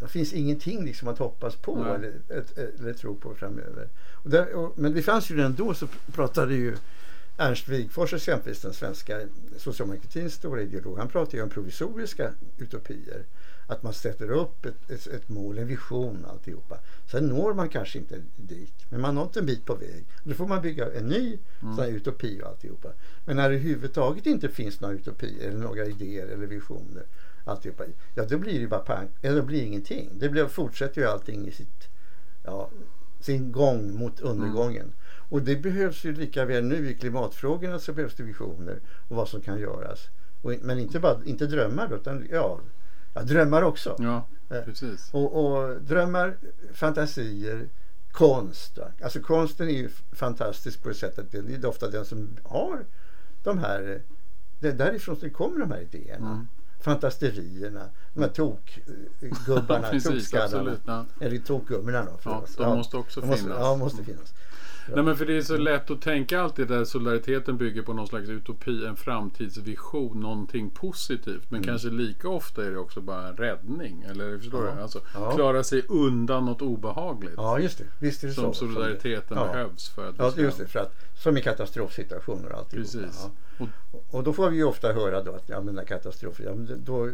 [0.00, 1.94] det finns ingenting liksom att hoppas på Nej.
[1.94, 3.88] eller, ett, eller tro på framöver.
[4.12, 6.76] Och där, och, men det fanns ju redan då så pratade ju
[7.40, 9.20] Ernst Wigforss exempelvis, den svenska
[9.56, 13.24] socialdemokratins stora ideolog, han pratade ju om provisoriska utopier.
[13.66, 16.78] Att man sätter upp ett, ett, ett mål, en vision alltihopa.
[17.10, 20.04] Sen når man kanske inte dit, men man har nått en bit på väg.
[20.24, 21.76] Då får man bygga en ny Mm.
[21.76, 22.88] sån utopi och alltihopa.
[23.26, 27.02] Men när det överhuvudtaget inte finns några utopier eller några idéer eller visioner
[27.48, 27.84] alltihopa,
[28.14, 30.10] ja då blir det ju bara pang, eller det blir ingenting.
[30.18, 31.88] Det blir, fortsätter ju allting i sitt,
[32.44, 32.70] ja,
[33.20, 34.92] sin gång mot undergången.
[35.30, 39.28] Och det behövs ju lika väl nu i klimatfrågorna så behövs det visioner och vad
[39.28, 40.08] som kan göras.
[40.42, 42.60] Och, men inte bara inte drömmar utan ja,
[43.14, 43.96] ja drömmar också.
[43.98, 44.26] Ja,
[44.64, 45.08] precis.
[45.12, 46.36] Och, och drömmar,
[46.72, 47.68] fantasier,
[48.12, 48.78] konst.
[49.02, 51.32] Alltså konsten är ju fantastisk på det sättet.
[51.32, 52.84] Det är ofta den som har
[53.42, 54.02] de här,
[54.60, 56.30] det är därifrån det kommer de här idéerna.
[56.30, 56.48] Mm.
[56.80, 60.76] Fantasterierna, de här tokgubbarna, tokskallarna.
[60.86, 61.04] Ja.
[61.20, 62.18] Eller tokgummorna då.
[62.24, 63.42] Ja, de måste också de finnas.
[63.42, 64.34] Måste, ja, måste finnas.
[64.94, 68.06] Nej men för det är så lätt att tänka alltid där solidariteten bygger på någon
[68.06, 71.50] slags utopi, en framtidsvision, någonting positivt.
[71.50, 71.66] Men mm.
[71.66, 74.02] kanske lika ofta är det också bara en räddning.
[74.02, 74.74] Eller förstår ja.
[74.74, 74.82] du?
[74.82, 75.30] Alltså, ja.
[75.30, 77.34] Klara sig undan något obehagligt.
[77.36, 77.84] Ja just det.
[77.98, 78.60] Visst är det som så.
[78.60, 79.52] solidariteten som det.
[79.52, 80.66] behövs för att Ja just det.
[80.66, 82.84] För att, som i katastrofsituationer och alltihop.
[82.84, 83.20] Precis.
[83.22, 83.30] Ja.
[83.58, 83.68] Och,
[84.10, 87.10] och då får vi ju ofta höra då att ja, men katastrofer, ja, men då,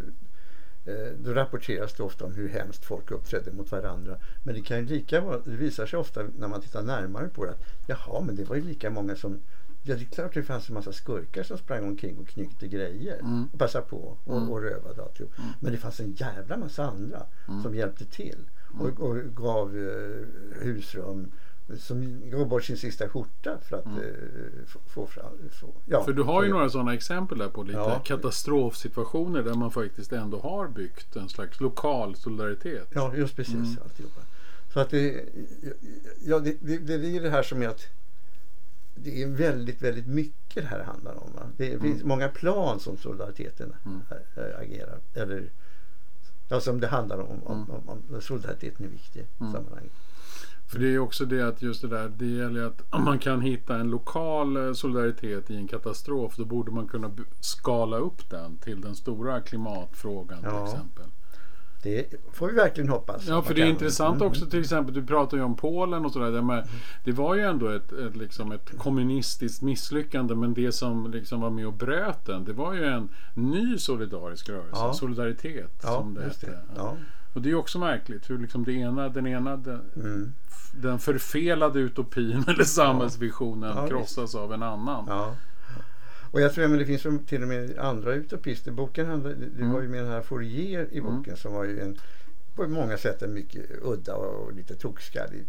[0.86, 4.16] Eh, då rapporteras det ofta om hur hemskt folk uppträdde mot varandra.
[4.42, 7.44] Men det kan ju lika vara, det visar sig ofta när man tittar närmare på
[7.44, 9.40] det att jaha, men det var ju lika många som
[9.86, 13.18] Ja, det är klart det fanns en massa skurkar som sprang omkring och knyckte grejer
[13.18, 13.48] mm.
[13.52, 14.50] och passade på och, mm.
[14.50, 15.38] och rövade alltihop.
[15.38, 15.50] Mm.
[15.60, 17.62] Men det fanns en jävla massa andra mm.
[17.62, 18.38] som hjälpte till
[18.80, 19.02] och, mm.
[19.02, 21.32] och gav eh, husrum
[21.78, 23.98] som gav bort sin sista skjorta för att mm.
[23.98, 25.32] eh, få, fram...
[25.86, 28.02] Ja, för du har ju några sådana exempel där på lite ja.
[28.04, 32.88] katastrofsituationer där man faktiskt ändå har byggt en slags lokal solidaritet.
[32.94, 33.54] Ja, just precis.
[33.54, 33.78] Mm.
[33.84, 34.20] Alltihopa.
[34.72, 35.24] Så att det,
[36.24, 37.86] ja, det, det, det är det här som är att
[38.94, 41.32] det är väldigt, väldigt mycket det här handlar om.
[41.32, 41.42] Va?
[41.56, 41.80] Det mm.
[41.80, 44.00] finns många plan som solidariteten mm.
[44.60, 44.98] agerar.
[45.14, 45.50] Eller
[46.48, 47.70] ja, som det handlar om, om, mm.
[47.70, 49.52] om, om solidariteten är viktig i mm.
[49.52, 49.92] sammanhanget.
[50.66, 53.40] För det är också det att just det där, det gäller att om man kan
[53.40, 58.56] hitta en lokal eh, solidaritet i en katastrof då borde man kunna skala upp den
[58.56, 60.50] till den stora klimatfrågan ja.
[60.50, 61.04] till exempel.
[61.84, 63.26] Det får vi verkligen hoppas.
[63.26, 64.28] Ja, för det är intressant mm.
[64.28, 66.38] också till exempel, du pratar ju om Polen och sådär.
[66.38, 66.64] Mm.
[67.04, 71.50] Det var ju ändå ett, ett, liksom ett kommunistiskt misslyckande men det som liksom var
[71.50, 74.92] med och bröt den det var ju en ny solidarisk rörelse, ja.
[74.92, 76.58] solidaritet ja, som det hette.
[76.76, 76.96] Ja.
[77.34, 80.32] Och det är också märkligt hur liksom det ena, den ena den, mm
[80.80, 83.88] den förfelade utopin eller samhällsvisionen ja.
[83.88, 85.04] krossas av en annan.
[85.08, 85.36] Ja.
[86.30, 88.72] Och jag tror att det finns till och med andra utopister.
[88.72, 89.72] Boken handlar, du mm.
[89.72, 91.36] var ju med den här Fourier i boken mm.
[91.36, 91.98] som var ju en
[92.54, 95.44] på många sätt en mycket udda och lite tokskallig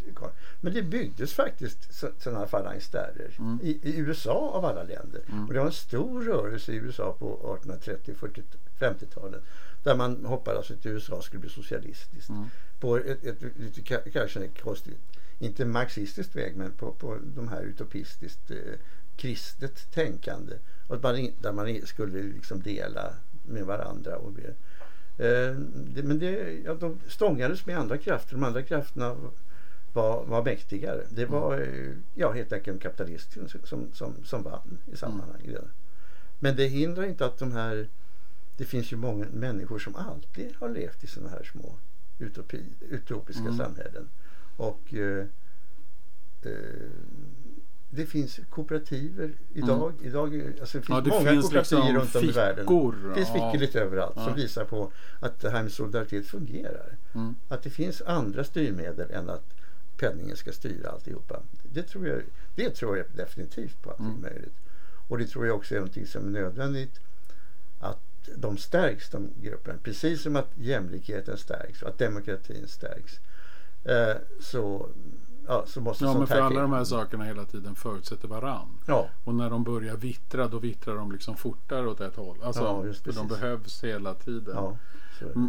[0.61, 3.59] Men det byggdes faktiskt sådana phalanxtärer mm.
[3.63, 5.21] I, i, USA av alla länder.
[5.31, 5.47] Mm.
[5.47, 8.43] Och det var en stor rörelse i USA på 1830, 40,
[8.79, 9.43] 50-talet.
[9.85, 12.29] Där man hoppades att USA skulle bli socialistiskt.
[12.29, 12.45] Mm.
[12.79, 14.99] På ett, ett, ett, kanske konstigt
[15.39, 18.79] inte marxistisk väg men på, på de här utopistiskt eh,
[19.17, 20.53] kristet tänkande.
[20.87, 23.13] Och man, där man skulle liksom dela
[23.45, 24.17] med varandra.
[24.17, 24.39] Och.
[24.39, 28.35] Eh, det, men det, ja, de stångades med andra krafter.
[28.35, 29.15] De andra krafterna
[29.93, 31.01] var, var mäktigare.
[31.09, 31.33] Det mm.
[31.33, 35.49] var eh, ja, helt enkelt kapitalisten som, som, som vann i sammanhanget.
[35.49, 35.71] Mm.
[36.39, 37.87] Men det hindrar inte att de här
[38.57, 41.75] det finns ju många människor som alltid har levt i sådana här små
[42.19, 43.57] utopi, utopiska mm.
[43.57, 44.09] samhällen.
[44.57, 45.25] Och eh,
[46.41, 46.89] eh,
[47.89, 49.93] det finns kooperativer idag.
[49.93, 50.05] Mm.
[50.05, 52.65] idag alltså det finns ja, det många finns kooperativer liksom runt om i världen.
[53.09, 54.25] Det finns fickor lite överallt ja.
[54.25, 56.97] som visar på att det här med solidaritet fungerar.
[57.13, 57.35] Mm.
[57.47, 59.53] Att det finns andra styrmedel än att
[59.97, 61.41] penningen ska styra alltihopa.
[61.63, 62.21] Det tror jag,
[62.55, 64.21] det tror jag definitivt på att mm.
[64.21, 64.55] det är möjligt.
[65.07, 66.99] Och det tror jag också är någonting som är nödvändigt
[68.33, 69.79] att de stärks, de grupperna.
[69.83, 73.19] Precis som att jämlikheten stärks och att demokratin stärks.
[73.83, 74.89] Eh, så,
[75.47, 78.79] ja, så måste Ja, men för alla de här sakerna hela tiden förutsätter varann.
[78.87, 79.09] Ja.
[79.23, 82.37] Och när de börjar vittra, då vittrar de liksom fortare åt ett håll.
[82.43, 84.55] Alltså, ja, för de behövs hela tiden.
[84.55, 84.77] Ja.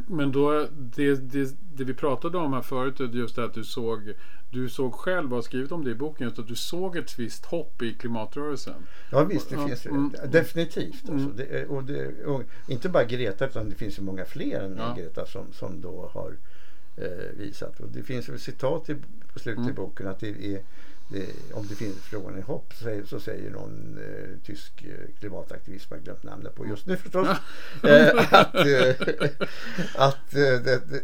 [0.07, 4.13] Men då, det, det, det, vi pratade om här förut, just det att du såg,
[4.51, 7.19] du såg själv och har skrivit om det i boken, just att du såg ett
[7.19, 8.87] visst hopp i klimatrörelsen.
[9.11, 11.09] Ja visst, det finns mm, definitivt.
[11.09, 11.13] Alltså.
[11.13, 11.37] Mm.
[11.37, 14.95] Det, och det, och inte bara Greta, utan det finns ju många fler än ja.
[14.99, 16.37] Greta som, som då har
[16.97, 17.81] eh, visat.
[17.81, 18.97] Och det finns ett citat i,
[19.33, 19.71] på slutet mm.
[19.71, 20.61] i boken att det är
[21.09, 25.19] det, om det finns frågan i hopp så säger, så säger någon eh, tysk eh,
[25.19, 27.29] klimataktivist, jag glömt namnet på just nu förstås,
[27.83, 28.95] eh, att, eh,
[29.95, 31.03] att eh, det, det,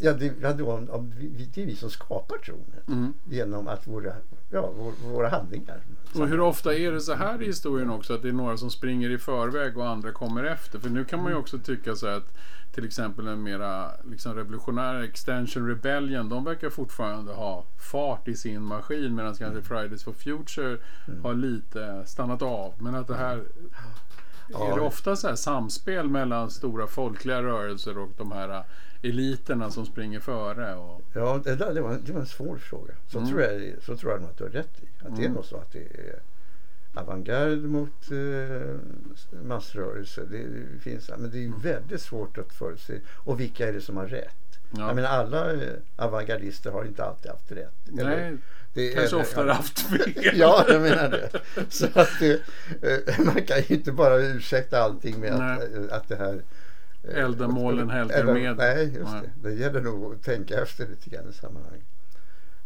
[0.00, 3.12] ja, det, ja, det, är vi som skapar tron mm.
[3.24, 4.12] genom att våra,
[4.50, 4.72] ja,
[5.04, 5.80] våra handlingar.
[6.14, 8.70] Och hur ofta är det så här i historien också att det är några som
[8.70, 10.78] springer i förväg och andra kommer efter?
[10.78, 11.42] För nu kan man ju mm.
[11.42, 12.36] också tycka så att
[12.72, 18.62] till exempel en mera liksom, revolutionär Extension Rebellion, de verkar fortfarande ha fart i sin
[18.62, 19.62] maskin medan kanske mm.
[19.62, 21.24] Fridays for Future mm.
[21.24, 22.74] har lite stannat av.
[22.78, 23.44] Men att det här
[24.48, 28.64] är det ofta så här samspel mellan stora folkliga rörelser och de här
[29.02, 30.74] eliterna som springer före?
[30.74, 31.02] Och...
[31.12, 32.94] Ja, det, där, det, var, det var en svår fråga.
[33.08, 33.30] Så, Mm.
[33.30, 35.04] tror, jag, så tror jag att du har rätt i.
[35.06, 35.32] Att det är Mm.
[35.32, 36.18] nog så att det är
[36.94, 38.76] avantgarde mot eh,
[39.42, 40.20] massrörelse.
[40.30, 41.60] Det, det finns, men det är Mm.
[41.60, 43.00] väldigt svårt att förutse.
[43.16, 44.34] Och vilka är det som har rätt?
[44.76, 44.86] Ja.
[44.86, 47.88] Jag menar alla eh, avantgardister har inte alltid haft rätt.
[47.88, 48.36] Eller- Nej,
[48.74, 49.52] det är- kanske eller- oftare ja.
[49.54, 50.14] haft fel.
[50.34, 51.30] Ja, jag menar det.
[51.68, 52.36] Så att eh,
[53.24, 56.42] man kan ju inte bara ursäkta allting med att, att det här...
[57.04, 58.56] Eldemålen hälter eller- med.
[58.56, 59.30] Nej, just Nej.
[59.42, 59.48] det.
[59.48, 61.84] Det gäller nog att tänka efter lite grann i sammanhanget.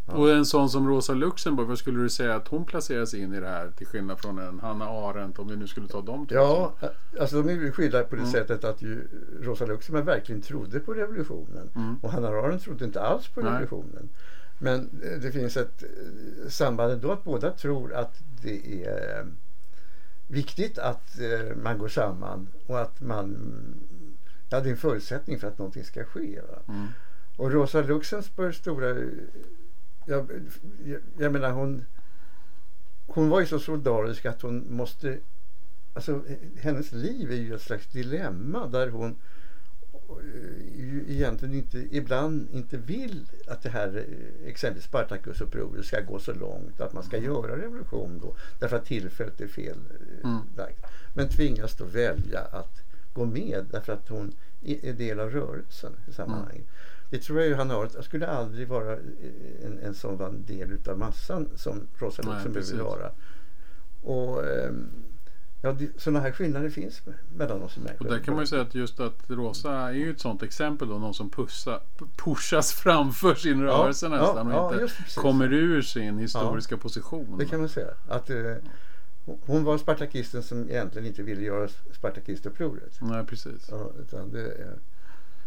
[0.07, 0.13] Ja.
[0.15, 3.41] Och en sån som Rosa Luxemburg, vad skulle du säga att hon placeras in i
[3.41, 6.35] det här till skillnad från en Hanna Arendt om vi nu skulle ta de två?
[6.35, 6.73] Ja,
[7.21, 8.33] alltså de är ju skilda på det Mm.
[8.33, 9.09] sättet att ju
[9.43, 11.71] Rosa Luxemburg verkligen trodde på revolutionen.
[11.77, 11.97] Mm.
[12.03, 13.51] Och Hanna Arendt trodde inte alls på Nej.
[13.51, 14.09] revolutionen.
[14.59, 19.27] Men eh, det finns ett eh, samband ändå att båda tror att det är eh,
[20.29, 21.19] viktigt att
[21.63, 23.37] man går samman och att man
[24.55, 26.41] Ja, det är en förutsättning för att någonting ska ske.
[26.69, 26.87] Mm.
[27.37, 28.89] Och Rosa Luxemburgs stora...
[30.07, 30.31] Jag,
[30.85, 31.85] jag, jag menar hon...
[33.07, 35.19] Hon var ju så solidarisk att hon måste...
[35.95, 36.23] Alltså
[36.61, 39.17] hennes liv är ju ett slags dilemma där hon
[39.93, 46.19] eh, ju egentligen inte, ibland inte vill att det här eh, exempelvis Spartakusupproret ska gå
[46.19, 49.79] så långt att man ska göra revolution då därför att tillfället är fel
[50.23, 50.41] eh, Mm.
[51.15, 52.84] Men tvingas då välja att
[53.15, 56.67] gå med därför att hon är del av rörelsen i sammanhanget.
[57.11, 57.89] Det tror jag ju han har.
[57.95, 62.81] Jag skulle aldrig vara eh, en, en sådan del utav massan som Rosa Luxemburg vill
[62.83, 63.11] vara.
[64.03, 64.89] Och ehm,
[65.63, 68.07] ja, sådana här skillnader finns me- mellan oss människor.
[68.07, 70.89] Och där kan man ju säga att just att Rosa är ju ett sånt exempel
[70.89, 70.99] då.
[70.99, 71.81] Någon som pussa,
[72.17, 75.15] pushas framför sin rörelse ja, nästan och ja, inte just precis.
[75.15, 77.39] kommer ur sin historiska position.
[77.39, 77.95] Det kan man säga.
[78.09, 78.55] Att, eh,
[79.47, 82.99] hon var spartakisten som egentligen inte ville göra Spartakistupproret.
[83.01, 83.67] Nej, precis.
[83.71, 84.79] Ja, utan det, är-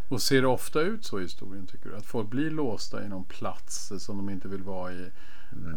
[0.09, 1.95] Och ser det ofta ut så i historien tycker du?
[1.95, 5.05] Att folk blir låsta i någon plats som de inte vill vara i?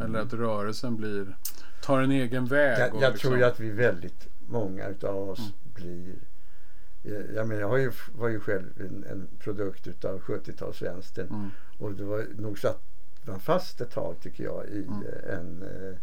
[0.02, 1.36] Eller att rörelsen blir,
[1.82, 2.78] tar en egen väg?
[2.80, 5.52] jag, jag liksom- tror ju att vi väldigt många utav oss Mm.
[5.74, 6.14] blir
[7.04, 11.50] eh, jag, menar, jag har ju, var ju själv en, en produkt utav 70-talsvänstern Mm.
[11.78, 12.80] och det var nog satt
[13.24, 15.02] man fast ett tag tycker jag i Mm.
[15.06, 15.96] eh, en eh,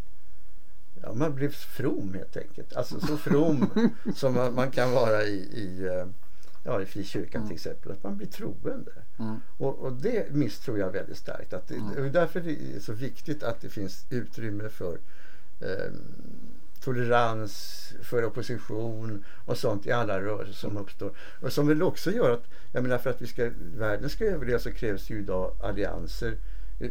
[1.02, 2.72] Ja, man blev from helt enkelt.
[2.76, 3.70] Alltså så from
[4.16, 6.06] som man, man kan vara i, i, eh,
[6.64, 7.48] ja, i frikyrkan Mm.
[7.48, 7.92] till exempel.
[7.92, 8.92] Att man blir troende.
[9.18, 9.40] Mm.
[9.58, 11.52] Och, och det misstror jag väldigt starkt.
[11.52, 12.12] Att det, Mm.
[12.12, 14.98] därför är det så viktigt att det finns utrymme för
[15.60, 15.92] eh,
[16.80, 21.12] tolerans, för opposition och sånt i alla rörelser som uppstår.
[21.40, 24.58] Och som väl också gör att, jag menar för att vi ska, världen ska överleva
[24.58, 26.36] så krävs ju idag allianser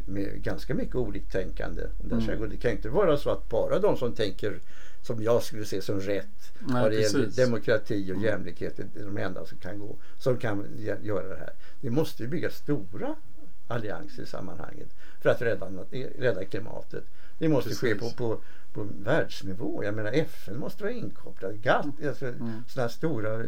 [0.06, 1.82] med ganska mycket oliktänkande.
[2.04, 2.50] Där Mm.
[2.50, 4.60] Det kan inte vara så att bara de som tänker
[5.02, 6.26] som jag skulle se som rätt
[6.60, 7.36] Nej, vad det gäller precis.
[7.36, 8.23] demokrati och Mm.
[8.23, 10.65] jämlikhet är de enda som kan gå som kan
[11.02, 11.54] göra det här.
[11.82, 13.15] Det måste ju byggas stora
[13.67, 14.88] allianser i sammanhanget
[15.21, 15.67] för att rädda,
[16.19, 17.04] rädda klimatet.
[17.39, 18.17] Det måste ske på, Precis.
[18.17, 18.39] på,
[18.73, 19.84] på världsnivå.
[19.84, 21.62] Jag menar FN måste vara inkopplad.
[21.62, 22.63] GATT, alltså, Mm.
[22.67, 23.43] sådana stora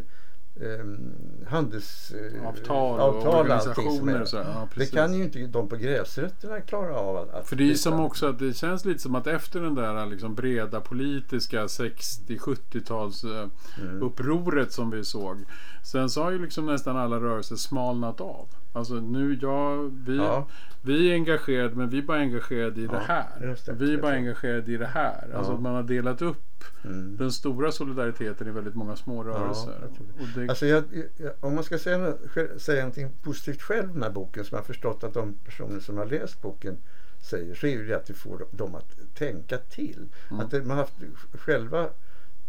[0.56, 1.12] um,
[1.48, 2.10] handels...
[2.10, 4.36] eh, och och organisationer och så.
[4.36, 7.16] Ja, Det kan ju inte de på gräsrötterna klara av.
[7.16, 9.74] Att, att För det är som också att det känns lite som att efter den
[9.74, 13.48] där liksom breda politiska 60-70-tals eh,
[13.82, 14.02] Mm.
[14.02, 15.36] upproret som vi såg.
[15.84, 18.48] Sen så har ju liksom nästan alla rörelser smalnat av.
[18.72, 20.48] Alltså nu, ja, vi, Ja.
[20.82, 23.56] vi är engagerade men vi är bara engagerade i Ja, det här.
[23.66, 23.72] det.
[23.72, 25.30] vi är bara Jag engagerade i det här.
[25.34, 25.60] Alltså Ja.
[25.60, 26.44] man har delat upp
[26.84, 27.16] Mm.
[27.16, 29.74] den stora solidariteten i väldigt många små rörelser.
[29.80, 29.90] jag
[30.22, 30.84] och det, Alltså jag,
[31.16, 34.66] jag, om man ska säga, nå- sj- säga någonting positivt själv här boken som jag
[34.66, 36.76] förstått att de personer som har läst boken
[37.22, 40.08] säger så är det att vi får dem att tänka till.
[40.30, 40.40] Mm.
[40.40, 40.94] Att de har haft,
[41.32, 41.88] själva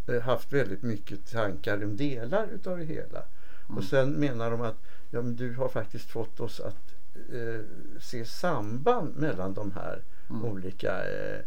[0.07, 3.23] eh, haft väldigt mycket tankar om delar utav det hela.
[3.71, 3.77] Mm.
[3.77, 4.77] Och sen menar de att
[5.09, 6.93] ja, men du har faktiskt fått oss att
[7.33, 7.61] eh,
[8.01, 10.45] se samband mellan de här Mm.
[10.45, 11.39] olika eh,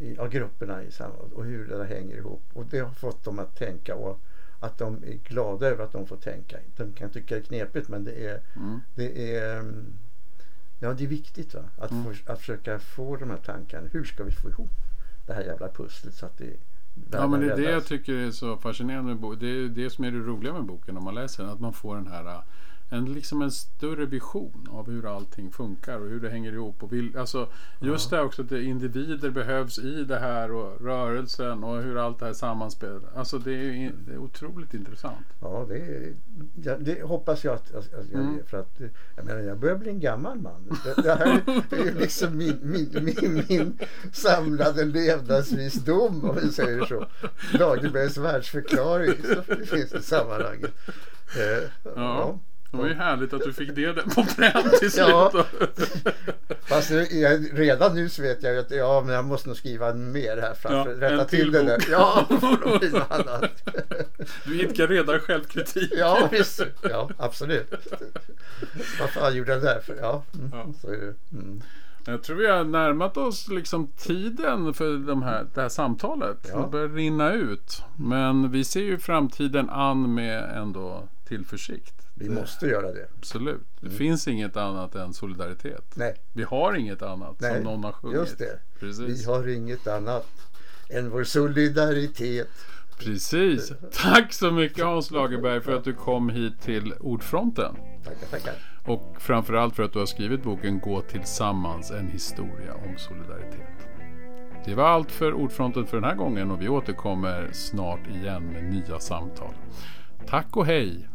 [0.00, 2.42] i, ja, grupperna i samhället och hur det där hänger ihop.
[2.52, 4.20] Och det har fått dem att tänka och
[4.60, 6.56] att de är glada över att de får tänka.
[6.76, 8.80] De kan tycka det är knepigt men det är, mm.
[8.94, 9.64] det är,
[10.80, 11.62] ja, det är viktigt va?
[11.78, 12.04] Att, Mm.
[12.14, 13.88] få, att försöka få de här tankarna.
[13.92, 14.70] Hur ska vi få ihop
[15.26, 16.56] det här jävla pusslet så att det
[17.10, 19.36] Ja men det är det jag tycker är så fascinerande.
[19.40, 21.52] Det är det som är det roliga med boken om man läser den.
[21.52, 22.42] Att man får den här
[22.90, 26.82] en, liksom en större vision av hur allting funkar och hur det hänger ihop.
[26.82, 27.48] Och vill, alltså,
[27.80, 32.26] just det också att individer behövs i det här och rörelsen och hur allt det
[32.26, 33.00] här sammanspelar.
[33.14, 35.26] Alltså det är, det är otroligt intressant.
[35.40, 36.14] Ja, det, är-
[36.62, 38.46] ja, det hoppas jag att, att, att jag Mm.
[38.46, 38.80] För att,
[39.16, 40.78] jag menar, jag börjar bli en gammal man.
[40.84, 43.78] Det, det här är ju liksom min, min, min, min
[44.12, 47.06] samlade levnadsvisdom, om vi säger så.
[47.58, 49.14] Lagerbergs världsförklaring
[49.46, 50.72] det finns i sammanhanget.
[51.36, 52.38] Eh, ja.
[52.70, 55.06] Det var ju härligt att du fick det där på pränt till slut.
[55.08, 55.44] Ja.
[56.68, 60.36] Fast jag, redan nu så vet jag att ja, men jag måste nog skriva mer
[60.36, 61.84] här för att Ja, rätta till till det där.
[61.90, 62.26] Ja.
[64.44, 65.92] Du idkar redan självkritik.
[65.96, 66.62] Ja, visst.
[66.90, 67.72] Ja, absolut.
[69.00, 69.96] Vad fan gjorde jag där för?
[70.00, 70.66] Ja, mm, Ja.
[70.80, 71.14] så är det.
[71.36, 71.62] Mm.
[72.06, 76.48] Jag tror vi har närmat oss liksom tiden för de här, det här samtalet.
[76.52, 76.60] Ja.
[76.60, 77.82] Det börjar rinna ut.
[77.96, 81.94] Men vi ser ju framtiden an med ändå tillförsikt.
[82.20, 83.08] Vi Det- måste göra det.
[83.18, 83.60] Absolut.
[83.80, 83.98] Det Mm.
[83.98, 85.84] finns inget annat än solidaritet.
[85.94, 88.16] Nej, Vi har inget annat Nej, som någon har sjungit.
[88.20, 88.58] just det.
[88.80, 89.20] Precis.
[89.20, 90.26] vi har inget annat
[90.90, 92.48] än vår solidaritet.
[92.98, 93.72] Precis.
[93.92, 97.74] Tack så mycket Hans Lagerberg för att du kom hit till Ordfronten.
[98.04, 98.54] Tackar, tackar.
[98.86, 103.66] Och framförallt för att du har skrivit boken Gå tillsammans, en historia om solidaritet.
[104.64, 108.64] Det var allt för Ordfronten för den här gången och vi återkommer snart igen med
[108.64, 109.54] nya samtal.
[110.26, 111.08] Tack och hej!